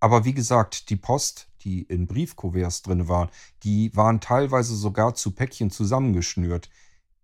[0.00, 3.30] Aber wie gesagt, die Post, die in Briefkuverts drin war,
[3.62, 6.70] die waren teilweise sogar zu Päckchen zusammengeschnürt.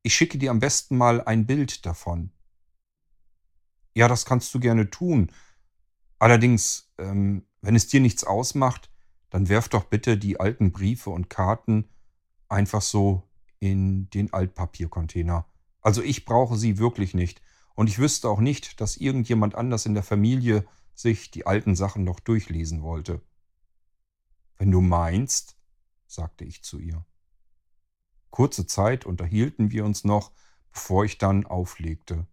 [0.03, 2.31] Ich schicke dir am besten mal ein Bild davon.
[3.95, 5.33] Ja, das kannst du gerne tun.
[6.19, 8.90] Allerdings, ähm, wenn es dir nichts ausmacht,
[9.31, 11.89] dann werf doch bitte die alten Briefe und Karten
[12.49, 13.23] einfach so
[13.61, 15.47] in den Altpapiercontainer.
[15.81, 17.41] Also ich brauche sie wirklich nicht.
[17.75, 22.05] Und ich wüsste auch nicht, dass irgendjemand anders in der Familie sich die alten Sachen
[22.05, 23.23] noch durchlesen wollte.
[24.59, 25.57] Wenn du meinst,
[26.07, 27.07] sagte ich zu ihr.
[28.31, 30.33] Kurze Zeit unterhielten wir uns noch,
[30.73, 32.27] bevor ich dann auflegte.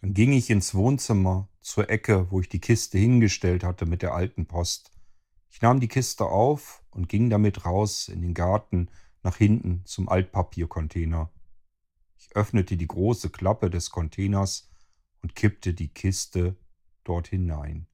[0.00, 4.14] Dann ging ich ins Wohnzimmer zur Ecke, wo ich die Kiste hingestellt hatte mit der
[4.14, 4.93] alten Post.
[5.54, 8.88] Ich nahm die Kiste auf und ging damit raus in den Garten
[9.22, 11.30] nach hinten zum Altpapiercontainer.
[12.18, 14.68] Ich öffnete die große Klappe des Containers
[15.22, 16.56] und kippte die Kiste
[17.04, 17.86] dort hinein.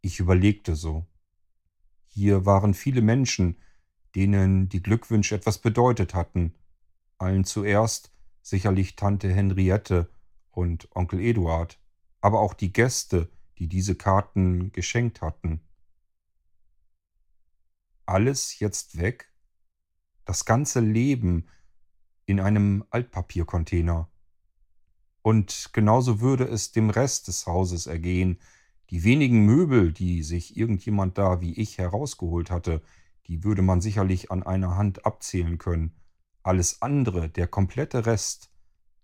[0.00, 1.08] Ich überlegte so.
[2.06, 3.56] Hier waren viele Menschen,
[4.14, 6.54] denen die Glückwünsche etwas bedeutet hatten.
[7.18, 8.12] Allen zuerst
[8.42, 10.08] sicherlich Tante Henriette
[10.52, 11.80] und Onkel Eduard,
[12.20, 15.62] aber auch die Gäste, die diese Karten geschenkt hatten.
[18.06, 19.32] Alles jetzt weg?
[20.24, 21.46] Das ganze Leben
[22.26, 24.08] in einem Altpapiercontainer.
[25.22, 28.38] Und genauso würde es dem Rest des Hauses ergehen.
[28.90, 32.82] Die wenigen Möbel, die sich irgendjemand da wie ich herausgeholt hatte,
[33.26, 35.94] die würde man sicherlich an einer Hand abzählen können.
[36.42, 38.50] Alles andere, der komplette Rest,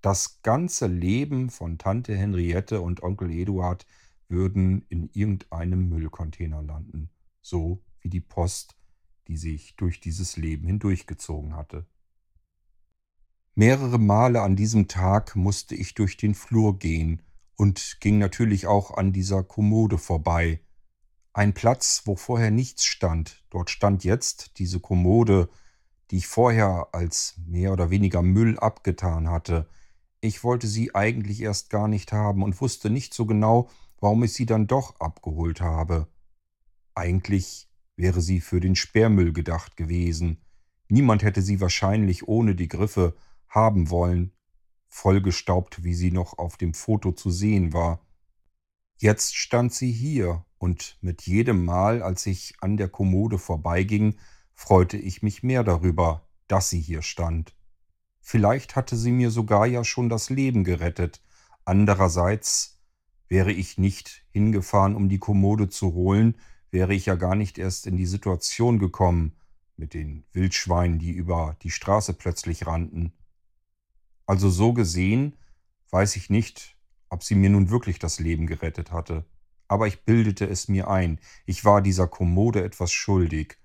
[0.01, 3.87] das ganze Leben von Tante Henriette und Onkel Eduard
[4.29, 8.78] würden in irgendeinem Müllcontainer landen, so wie die Post,
[9.29, 11.87] die sich durch dieses Leben hindurchgezogen hatte.
[13.55, 17.23] Mehrere Male an diesem Tag musste ich durch den Flur gehen
[17.57, 20.61] und ging natürlich auch an dieser Kommode vorbei.
[21.33, 23.45] Ein Platz, wo vorher nichts stand.
[23.51, 25.49] Dort stand jetzt diese Kommode,
[26.11, 29.69] die ich vorher als mehr oder weniger Müll abgetan hatte.
[30.21, 33.69] Ich wollte sie eigentlich erst gar nicht haben und wusste nicht so genau,
[34.01, 36.09] warum ich sie dann doch abgeholt habe.
[36.95, 37.68] Eigentlich
[37.99, 40.41] wäre sie für den Sperrmüll gedacht gewesen.
[40.89, 43.15] Niemand hätte sie wahrscheinlich ohne die Griffe
[43.49, 44.33] haben wollen,
[44.89, 48.01] vollgestaubt, wie sie noch auf dem Foto zu sehen war.
[48.97, 54.17] Jetzt stand sie hier, und mit jedem Mal, als ich an der Kommode vorbeiging,
[54.55, 57.55] freute ich mich mehr darüber, dass sie hier stand.
[58.21, 61.23] Vielleicht hatte sie mir sogar ja schon das Leben gerettet.
[61.65, 62.81] Andererseits
[63.29, 66.37] wäre ich nicht hingefahren, um die Kommode zu holen,
[66.71, 69.33] wäre ich ja gar nicht erst in die Situation gekommen,
[69.77, 73.13] mit den Wildschweinen, die über die Straße plötzlich rannten.
[74.27, 75.37] Also so gesehen
[75.91, 76.77] weiß ich nicht,
[77.09, 79.25] ob sie mir nun wirklich das Leben gerettet hatte.
[79.69, 83.57] Aber ich bildete es mir ein, ich war dieser Kommode etwas schuldig.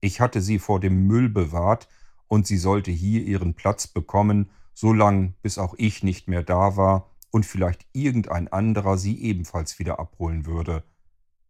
[0.00, 1.88] Ich hatte sie vor dem Müll bewahrt,
[2.28, 6.76] und sie sollte hier ihren Platz bekommen, so lang bis auch ich nicht mehr da
[6.76, 10.84] war und vielleicht irgendein anderer sie ebenfalls wieder abholen würde.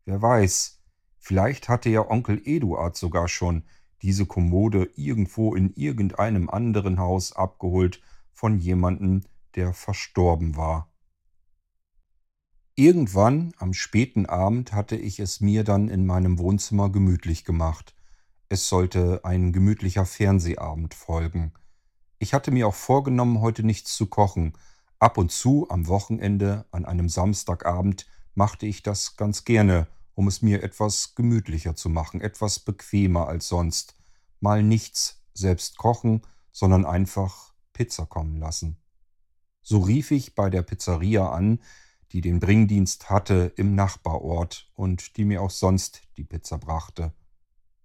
[0.07, 0.78] Wer weiß,
[1.29, 3.63] vielleicht hatte ja Onkel Eduard sogar schon
[4.01, 8.01] diese Kommode irgendwo in irgendeinem anderen Haus abgeholt
[8.33, 9.21] von jemandem,
[9.55, 10.91] der verstorben war.
[12.77, 17.95] Irgendwann am späten Abend hatte ich es mir dann in meinem Wohnzimmer gemütlich gemacht.
[18.49, 21.53] Es sollte ein gemütlicher Fernsehabend folgen.
[22.19, 24.55] Ich hatte mir auch vorgenommen, heute nichts zu kochen.
[24.99, 29.89] Ab und zu am Wochenende, an einem Samstagabend, machte ich das ganz gerne,
[30.19, 33.95] um es mir etwas gemütlicher zu machen, etwas bequemer als sonst.
[34.41, 38.79] Mal nichts selbst kochen, sondern einfach Pizza kommen lassen.
[39.63, 41.61] So rief ich bei der Pizzeria an,
[42.11, 47.13] die den Bringdienst hatte im Nachbarort und die mir auch sonst die Pizza brachte.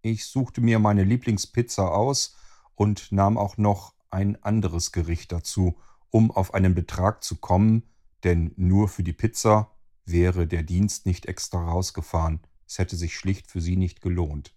[0.02, 2.36] Ich suchte mir meine Lieblingspizza aus
[2.74, 5.78] und nahm auch noch ein anderes Gericht dazu,
[6.10, 7.84] um auf einen Betrag zu kommen,
[8.24, 9.70] denn nur für die Pizza
[10.06, 12.42] wäre der Dienst nicht extra rausgefahren.
[12.68, 14.56] Es hätte sich schlicht für sie nicht gelohnt.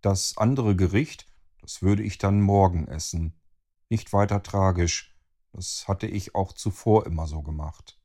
[0.00, 1.26] Das andere Gericht,
[1.60, 3.34] das würde ich dann morgen essen.
[3.88, 5.14] Nicht weiter tragisch.
[5.52, 7.98] Das hatte ich auch zuvor immer so gemacht.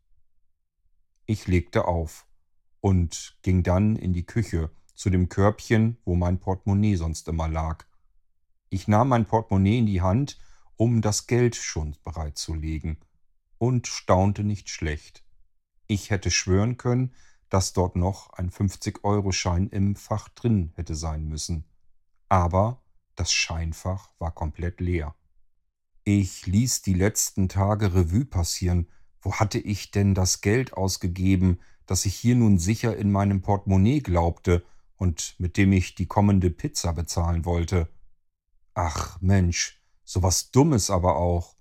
[1.26, 2.26] Ich legte auf
[2.80, 7.86] und ging dann in die Küche, zu dem Körbchen, wo mein Portemonnaie sonst immer lag.
[8.70, 10.38] Ich nahm mein Portemonnaie in die Hand,
[10.76, 12.98] um das Geld schon bereitzulegen,
[13.58, 15.24] und staunte nicht schlecht.
[15.92, 17.14] Ich hätte schwören können,
[17.50, 21.66] dass dort noch ein 50-Euro-Schein im Fach drin hätte sein müssen.
[22.30, 22.82] Aber
[23.16, 25.16] das Scheinfach war komplett leer.
[26.06, 28.88] Ich ließ die letzten Tage Revue passieren.
[29.20, 34.00] Wo hatte ich denn das Geld ausgegeben, das ich hier nun sicher in meinem Portemonnaie
[34.00, 34.64] glaubte
[34.96, 37.90] und mit dem ich die kommende Pizza bezahlen wollte.
[38.76, 41.58] Ach Mensch, So was Dummes aber auch.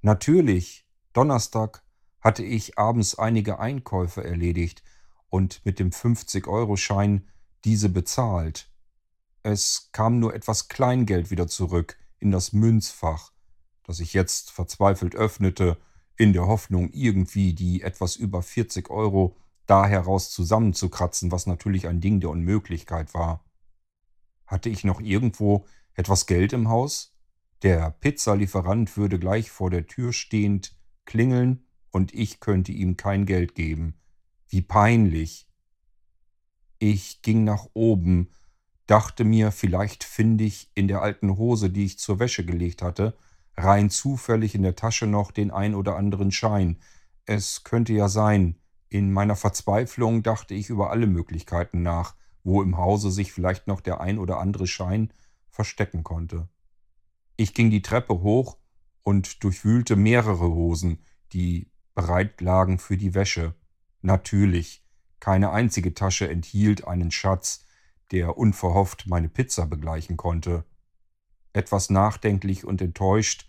[0.00, 1.85] Natürlich, Donnerstag
[2.26, 4.82] hatte ich abends einige Einkäufe erledigt
[5.28, 7.28] und mit dem 50-Euro-Schein
[7.64, 8.68] diese bezahlt.
[9.44, 13.30] Es kam nur etwas Kleingeld wieder zurück in das Münzfach,
[13.84, 15.76] das ich jetzt verzweifelt öffnete,
[16.16, 22.00] in der Hoffnung, irgendwie die etwas über 40 Euro da heraus zusammenzukratzen, was natürlich ein
[22.00, 23.44] Ding der Unmöglichkeit war.
[24.46, 25.64] Hatte ich noch irgendwo
[25.94, 27.14] etwas Geld im Haus?
[27.62, 30.74] Der Pizzalieferant würde gleich vor der Tür stehend
[31.04, 31.65] klingeln
[31.96, 33.94] und ich könnte ihm kein Geld geben.
[34.50, 35.48] Wie peinlich.
[36.78, 38.28] Ich ging nach oben,
[38.86, 43.16] dachte mir, vielleicht finde ich in der alten Hose, die ich zur Wäsche gelegt hatte,
[43.56, 46.76] rein zufällig in der Tasche noch den ein oder anderen Schein.
[47.24, 48.56] Es könnte ja sein,
[48.90, 53.80] in meiner Verzweiflung dachte ich über alle Möglichkeiten nach, wo im Hause sich vielleicht noch
[53.80, 55.14] der ein oder andere Schein
[55.48, 56.50] verstecken konnte.
[57.38, 58.58] Ich ging die Treppe hoch
[59.02, 60.98] und durchwühlte mehrere Hosen,
[61.32, 63.56] die bereit lagen für die Wäsche.
[64.02, 64.84] Natürlich,
[65.18, 67.64] keine einzige Tasche enthielt einen Schatz,
[68.12, 70.64] der unverhofft meine Pizza begleichen konnte.
[71.52, 73.48] Etwas nachdenklich und enttäuscht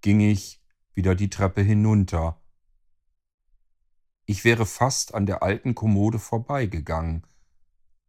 [0.00, 0.62] ging ich
[0.94, 2.40] wieder die Treppe hinunter.
[4.24, 7.26] Ich wäre fast an der alten Kommode vorbeigegangen,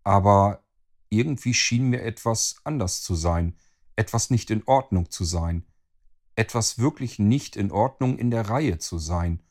[0.04, 0.64] aber
[1.10, 3.58] irgendwie schien mir etwas anders zu sein,
[3.96, 5.66] etwas nicht in Ordnung zu sein,
[6.36, 9.42] etwas wirklich nicht in Ordnung in der Reihe zu sein.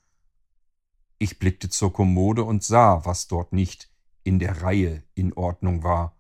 [1.19, 3.91] Ich blickte zur Kommode und sah, was dort nicht
[4.23, 6.17] in der Reihe in Ordnung war.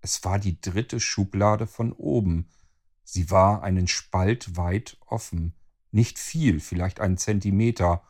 [0.00, 2.48] Es war die dritte Schublade von oben.
[3.04, 5.54] Sie war einen Spalt weit offen.
[5.90, 8.02] Nicht viel, vielleicht einen Zentimeter,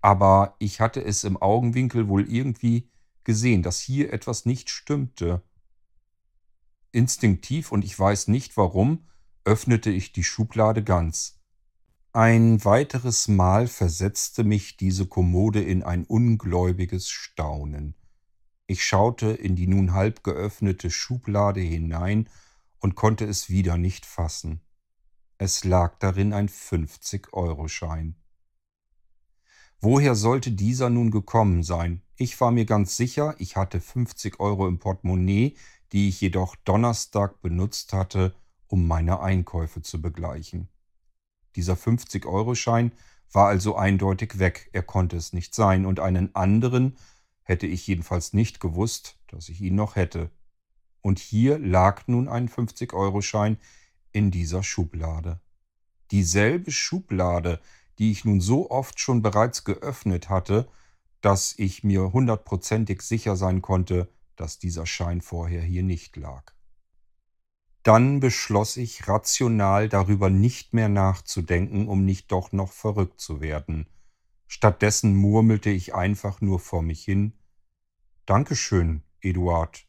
[0.00, 2.88] aber ich hatte es im Augenwinkel wohl irgendwie
[3.24, 5.42] gesehen, dass hier etwas nicht stimmte.
[6.92, 9.08] Instinktiv, und ich weiß nicht warum,
[9.44, 11.35] öffnete ich die Schublade ganz.
[12.16, 17.94] Ein weiteres Mal versetzte mich diese Kommode in ein ungläubiges Staunen.
[18.66, 22.30] Ich schaute in die nun halb geöffnete Schublade hinein
[22.80, 24.62] und konnte es wieder nicht fassen.
[25.36, 28.16] Es lag darin ein 50-Euro-Schein.
[29.82, 32.00] Woher sollte dieser nun gekommen sein?
[32.16, 35.54] Ich war mir ganz sicher, ich hatte 50 Euro im Portemonnaie,
[35.92, 38.34] die ich jedoch Donnerstag benutzt hatte,
[38.68, 40.70] um meine Einkäufe zu begleichen.
[41.56, 42.92] Dieser 50-Euro-Schein
[43.32, 46.96] war also eindeutig weg, er konnte es nicht sein, und einen anderen
[47.42, 50.30] hätte ich jedenfalls nicht gewusst, dass ich ihn noch hätte.
[51.00, 53.58] Und hier lag nun ein 50-Euro-Schein
[54.12, 55.40] in dieser Schublade.
[56.10, 57.60] Dieselbe Schublade,
[57.98, 60.68] die ich nun so oft schon bereits geöffnet hatte,
[61.20, 66.55] dass ich mir hundertprozentig sicher sein konnte, dass dieser Schein vorher hier nicht lag.
[67.86, 73.86] Dann beschloss ich rational darüber nicht mehr nachzudenken, um nicht doch noch verrückt zu werden.
[74.48, 77.34] Stattdessen murmelte ich einfach nur vor mich hin
[78.24, 79.86] Dankeschön, Eduard.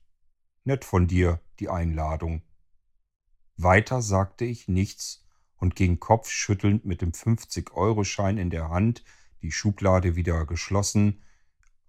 [0.64, 2.44] Nett von dir, die Einladung.
[3.56, 5.26] Weiter sagte ich nichts
[5.56, 9.04] und ging kopfschüttelnd mit dem 50-Euro-Schein in der Hand,
[9.42, 11.24] die Schublade wieder geschlossen,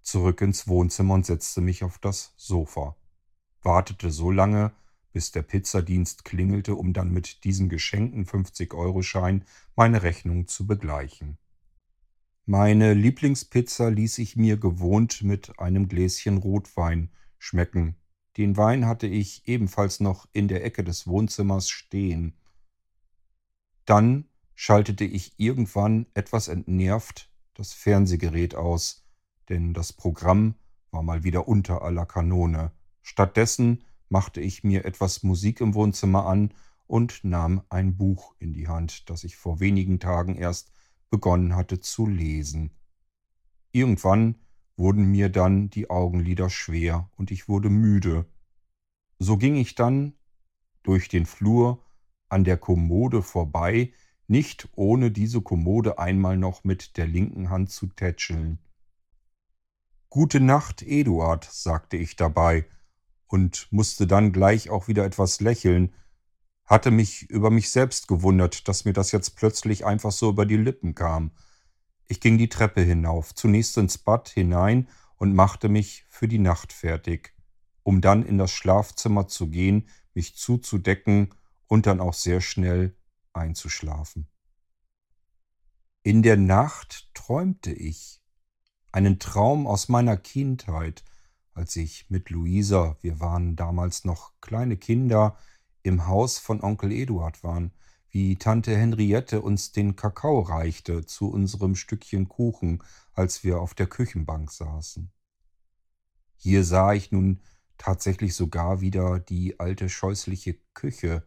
[0.01, 2.95] zurück ins Wohnzimmer und setzte mich auf das Sofa.
[3.61, 4.73] Wartete so lange,
[5.11, 9.45] bis der Pizzadienst klingelte, um dann mit diesem geschenkten 50-Euro-Schein
[9.75, 11.37] meine Rechnung zu begleichen.
[12.45, 17.95] Meine Lieblingspizza ließ ich mir gewohnt mit einem Gläschen Rotwein schmecken.
[18.37, 22.37] Den Wein hatte ich ebenfalls noch in der Ecke des Wohnzimmers stehen.
[23.85, 27.29] Dann schaltete ich irgendwann etwas entnervt
[27.59, 29.05] das Fernsehgerät aus,
[29.49, 30.55] denn das Programm
[30.91, 32.71] war mal wieder unter aller Kanone.
[33.01, 36.53] Stattdessen machte ich mir etwas Musik im Wohnzimmer an
[36.87, 40.71] und nahm ein Buch in die Hand, das ich vor wenigen Tagen erst
[41.09, 42.71] begonnen hatte zu lesen.
[43.71, 44.35] Irgendwann
[44.75, 48.25] wurden mir dann die Augenlider schwer und ich wurde müde.
[49.19, 50.13] So ging ich dann
[50.83, 51.83] durch den Flur
[52.29, 53.93] an der Kommode vorbei,
[54.27, 58.59] nicht ohne diese Kommode einmal noch mit der linken Hand zu tätscheln.
[60.09, 62.65] Gute Nacht, Eduard, sagte ich dabei
[63.29, 65.93] und musste dann gleich auch wieder etwas lächeln,
[66.65, 70.57] hatte mich über mich selbst gewundert, dass mir das jetzt plötzlich einfach so über die
[70.57, 71.31] Lippen kam.
[72.07, 76.73] Ich ging die Treppe hinauf, zunächst ins Bad hinein und machte mich für die Nacht
[76.73, 77.35] fertig,
[77.83, 81.33] um dann in das Schlafzimmer zu gehen, mich zuzudecken
[81.67, 82.95] und dann auch sehr schnell
[83.33, 84.27] einzuschlafen.
[86.01, 88.21] In der Nacht träumte ich
[88.91, 91.03] einen Traum aus meiner Kindheit,
[91.59, 95.37] als ich mit Luisa, wir waren damals noch kleine Kinder,
[95.83, 97.73] im Haus von Onkel Eduard waren.
[98.11, 102.81] wie Tante Henriette uns den Kakao reichte zu unserem Stückchen Kuchen,
[103.13, 105.11] als wir auf der Küchenbank saßen.
[106.35, 107.41] Hier sah ich nun
[107.77, 111.23] tatsächlich sogar wieder die alte scheußliche Küche,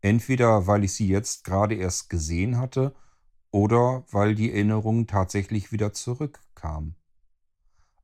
[0.00, 2.96] entweder weil ich sie jetzt gerade erst gesehen hatte
[3.50, 6.96] oder weil die Erinnerung tatsächlich wieder zurückkam.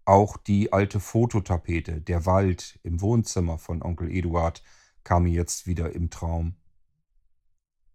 [0.07, 4.63] Auch die alte Fototapete, der Wald im Wohnzimmer von Onkel Eduard
[5.03, 6.57] kam mir jetzt wieder im Traum.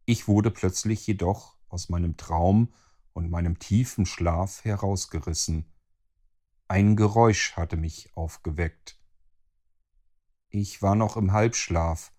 [0.05, 2.73] Ich wurde plötzlich jedoch aus meinem Traum
[3.13, 5.71] und meinem tiefen Schlaf herausgerissen.
[6.67, 8.99] Ein Geräusch hatte mich aufgeweckt.
[10.49, 12.11] Ich war noch im Halbschlaf,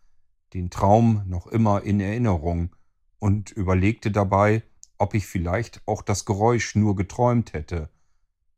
[0.55, 2.77] den Traum noch immer in Erinnerung
[3.19, 4.63] und überlegte dabei,
[4.99, 7.91] ob ich vielleicht auch das Geräusch nur geträumt hätte.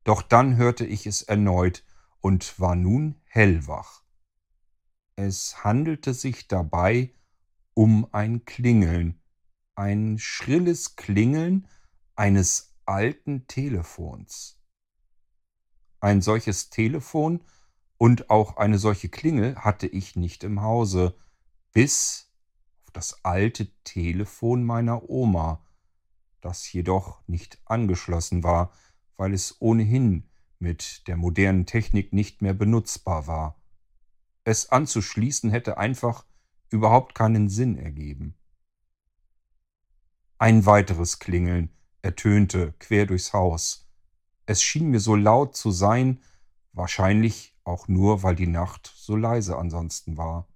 [0.05, 1.84] Doch dann hörte ich es erneut
[2.20, 4.03] und war nun hellwach.
[5.16, 7.14] Es handelte sich dabei
[7.74, 9.20] um ein Klingeln,
[9.74, 11.68] ein schrilles Klingeln
[12.14, 14.61] eines alten Telefons.
[16.00, 17.44] Ein solches Telefon
[17.96, 21.14] und auch eine solche Klingel hatte ich nicht im Hause,
[21.72, 22.32] bis
[22.82, 25.64] auf das alte Telefon meiner Oma,
[26.40, 28.72] das jedoch nicht angeschlossen war,
[29.16, 33.60] weil es ohnehin mit der modernen Technik nicht mehr benutzbar war.
[34.44, 36.24] Es anzuschließen hätte einfach
[36.70, 38.34] überhaupt keinen Sinn ergeben.
[40.38, 43.88] Ein weiteres Klingeln ertönte quer durchs Haus.
[44.46, 46.20] Es schien mir so laut zu sein,
[46.72, 50.48] wahrscheinlich auch nur, weil die Nacht so leise ansonsten war.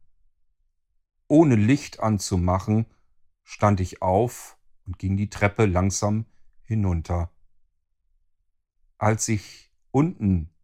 [1.29, 2.87] Ohne Licht anzumachen,
[3.45, 6.27] stand ich auf und ging die Treppe langsam
[6.65, 7.31] hinunter.
[8.99, 10.55] Als ich unten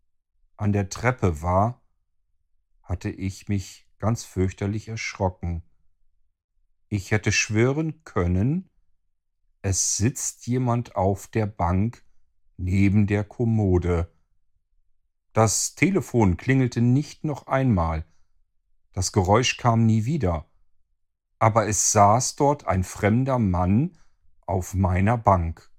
[0.57, 1.83] an der Treppe war,
[2.83, 5.63] hatte ich mich ganz fürchterlich erschrocken.
[6.89, 8.71] Ich hätte schwören können,
[9.61, 12.05] es sitzt jemand auf der Bank
[12.57, 14.13] neben der Kommode.
[15.33, 18.05] Das Telefon klingelte nicht noch einmal.
[18.93, 20.51] Das Geräusch kam nie wieder.
[21.39, 23.99] Aber es saß dort ein fremder Mann
[24.47, 25.72] auf meiner Bank.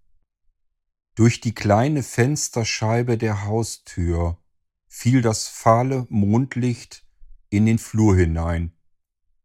[1.16, 4.40] Durch die kleine Fensterscheibe der Haustür
[4.88, 7.06] fiel das fahle Mondlicht
[7.50, 8.74] in den Flur hinein.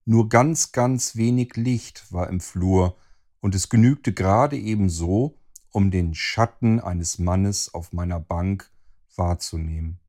[0.07, 2.97] Nur ganz, ganz wenig Licht war im Flur,
[3.41, 5.39] und es genügte gerade ebenso,
[5.71, 8.71] um den Schatten eines Mannes auf meiner Bank
[9.15, 10.01] wahrzunehmen.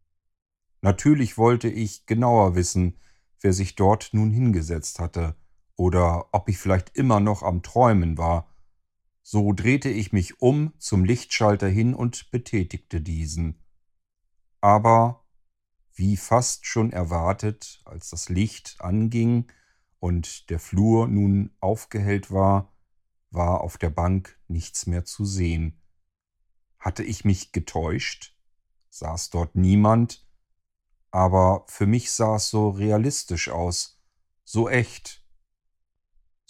[0.81, 2.97] Natürlich wollte ich genauer wissen,
[3.41, 5.35] wer sich dort nun hingesetzt hatte,
[5.75, 8.47] oder ob ich vielleicht immer noch am Träumen war.
[9.31, 13.63] So drehte ich mich um zum Lichtschalter hin und betätigte diesen.
[14.59, 15.23] Aber,
[15.93, 19.45] wie fast schon erwartet, als das Licht anging
[19.99, 22.75] und der Flur nun aufgehellt war,
[23.29, 25.79] war auf der Bank nichts mehr zu sehen.
[26.79, 28.35] Hatte ich mich getäuscht?
[28.89, 30.27] Saß dort niemand?
[31.11, 34.01] Aber für mich sah es so realistisch aus,
[34.43, 35.18] so echt.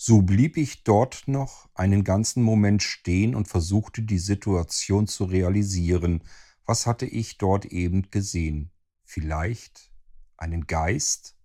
[0.01, 6.23] So blieb ich dort noch einen ganzen Moment stehen und versuchte die Situation zu realisieren.
[6.63, 8.71] Was hatte ich dort eben gesehen?
[9.03, 9.91] Vielleicht
[10.37, 11.35] einen Geist?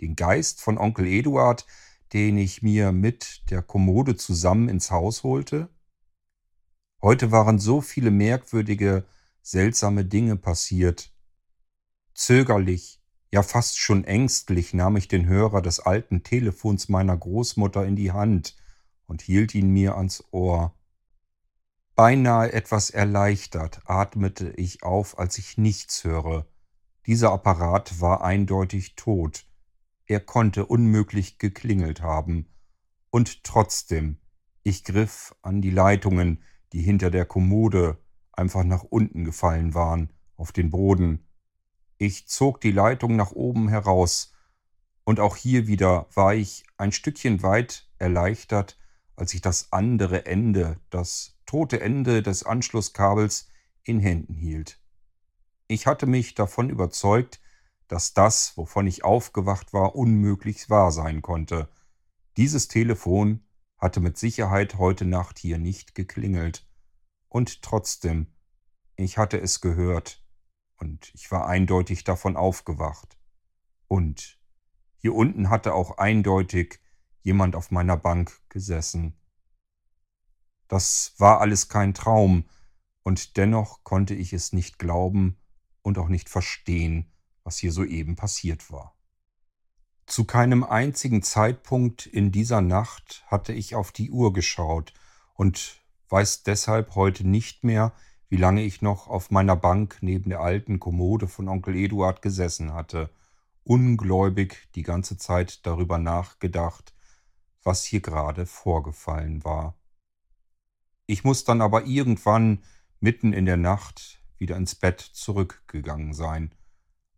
[0.00, 1.66] Den Geist von Onkel Eduard,
[2.12, 5.68] den ich mir mit der Kommode zusammen ins Haus holte?
[7.02, 9.04] Heute waren so viele merkwürdige,
[9.42, 11.12] seltsame Dinge passiert.
[12.14, 12.99] Zögerlich,
[13.32, 18.12] ja fast schon ängstlich nahm ich den Hörer des alten Telefons meiner Großmutter in die
[18.12, 18.56] Hand
[19.06, 20.74] und hielt ihn mir ans Ohr.
[21.94, 26.46] Beinahe etwas erleichtert atmete ich auf, als ich nichts höre.
[27.06, 29.46] Dieser Apparat war eindeutig tot,
[30.06, 32.46] er konnte unmöglich geklingelt haben.
[33.10, 34.18] Und trotzdem,
[34.62, 36.42] ich griff an die Leitungen,
[36.72, 37.98] die hinter der Kommode
[38.32, 41.26] einfach nach unten gefallen waren, auf den Boden.
[42.02, 44.32] Ich zog die Leitung nach oben heraus,
[45.04, 48.78] und auch hier wieder war ich ein Stückchen weit erleichtert,
[49.16, 53.50] als ich das andere Ende, das tote Ende des Anschlusskabels
[53.84, 54.80] in Händen hielt.
[55.66, 57.38] Ich hatte mich davon überzeugt,
[57.86, 61.68] dass das, wovon ich aufgewacht war, unmöglich wahr sein konnte.
[62.38, 63.44] Dieses Telefon
[63.76, 66.66] hatte mit Sicherheit heute Nacht hier nicht geklingelt.
[67.28, 68.28] Und trotzdem,
[68.96, 70.24] ich hatte es gehört,
[70.80, 73.18] und ich war eindeutig davon aufgewacht.
[73.86, 74.38] Und
[74.96, 76.80] hier unten hatte auch eindeutig
[77.22, 79.14] jemand auf meiner Bank gesessen.
[80.68, 82.44] Das war alles kein Traum,
[83.02, 85.38] und dennoch konnte ich es nicht glauben
[85.82, 87.10] und auch nicht verstehen,
[87.44, 88.94] was hier soeben passiert war.
[90.06, 94.92] Zu keinem einzigen Zeitpunkt in dieser Nacht hatte ich auf die Uhr geschaut
[95.34, 97.92] und weiß deshalb heute nicht mehr,
[98.30, 102.72] wie lange ich noch auf meiner Bank neben der alten Kommode von Onkel Eduard gesessen
[102.72, 103.10] hatte,
[103.64, 106.94] ungläubig die ganze Zeit darüber nachgedacht,
[107.64, 109.76] was hier gerade vorgefallen war.
[111.06, 112.62] Ich muss dann aber irgendwann
[113.00, 116.54] mitten in der Nacht wieder ins Bett zurückgegangen sein,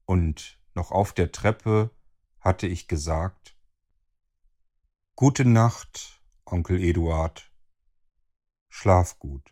[0.07, 1.91] und noch auf der Treppe
[2.41, 3.55] hatte ich gesagt
[5.15, 7.53] Gute Nacht, Onkel Eduard.
[8.71, 9.52] Schlaf gut.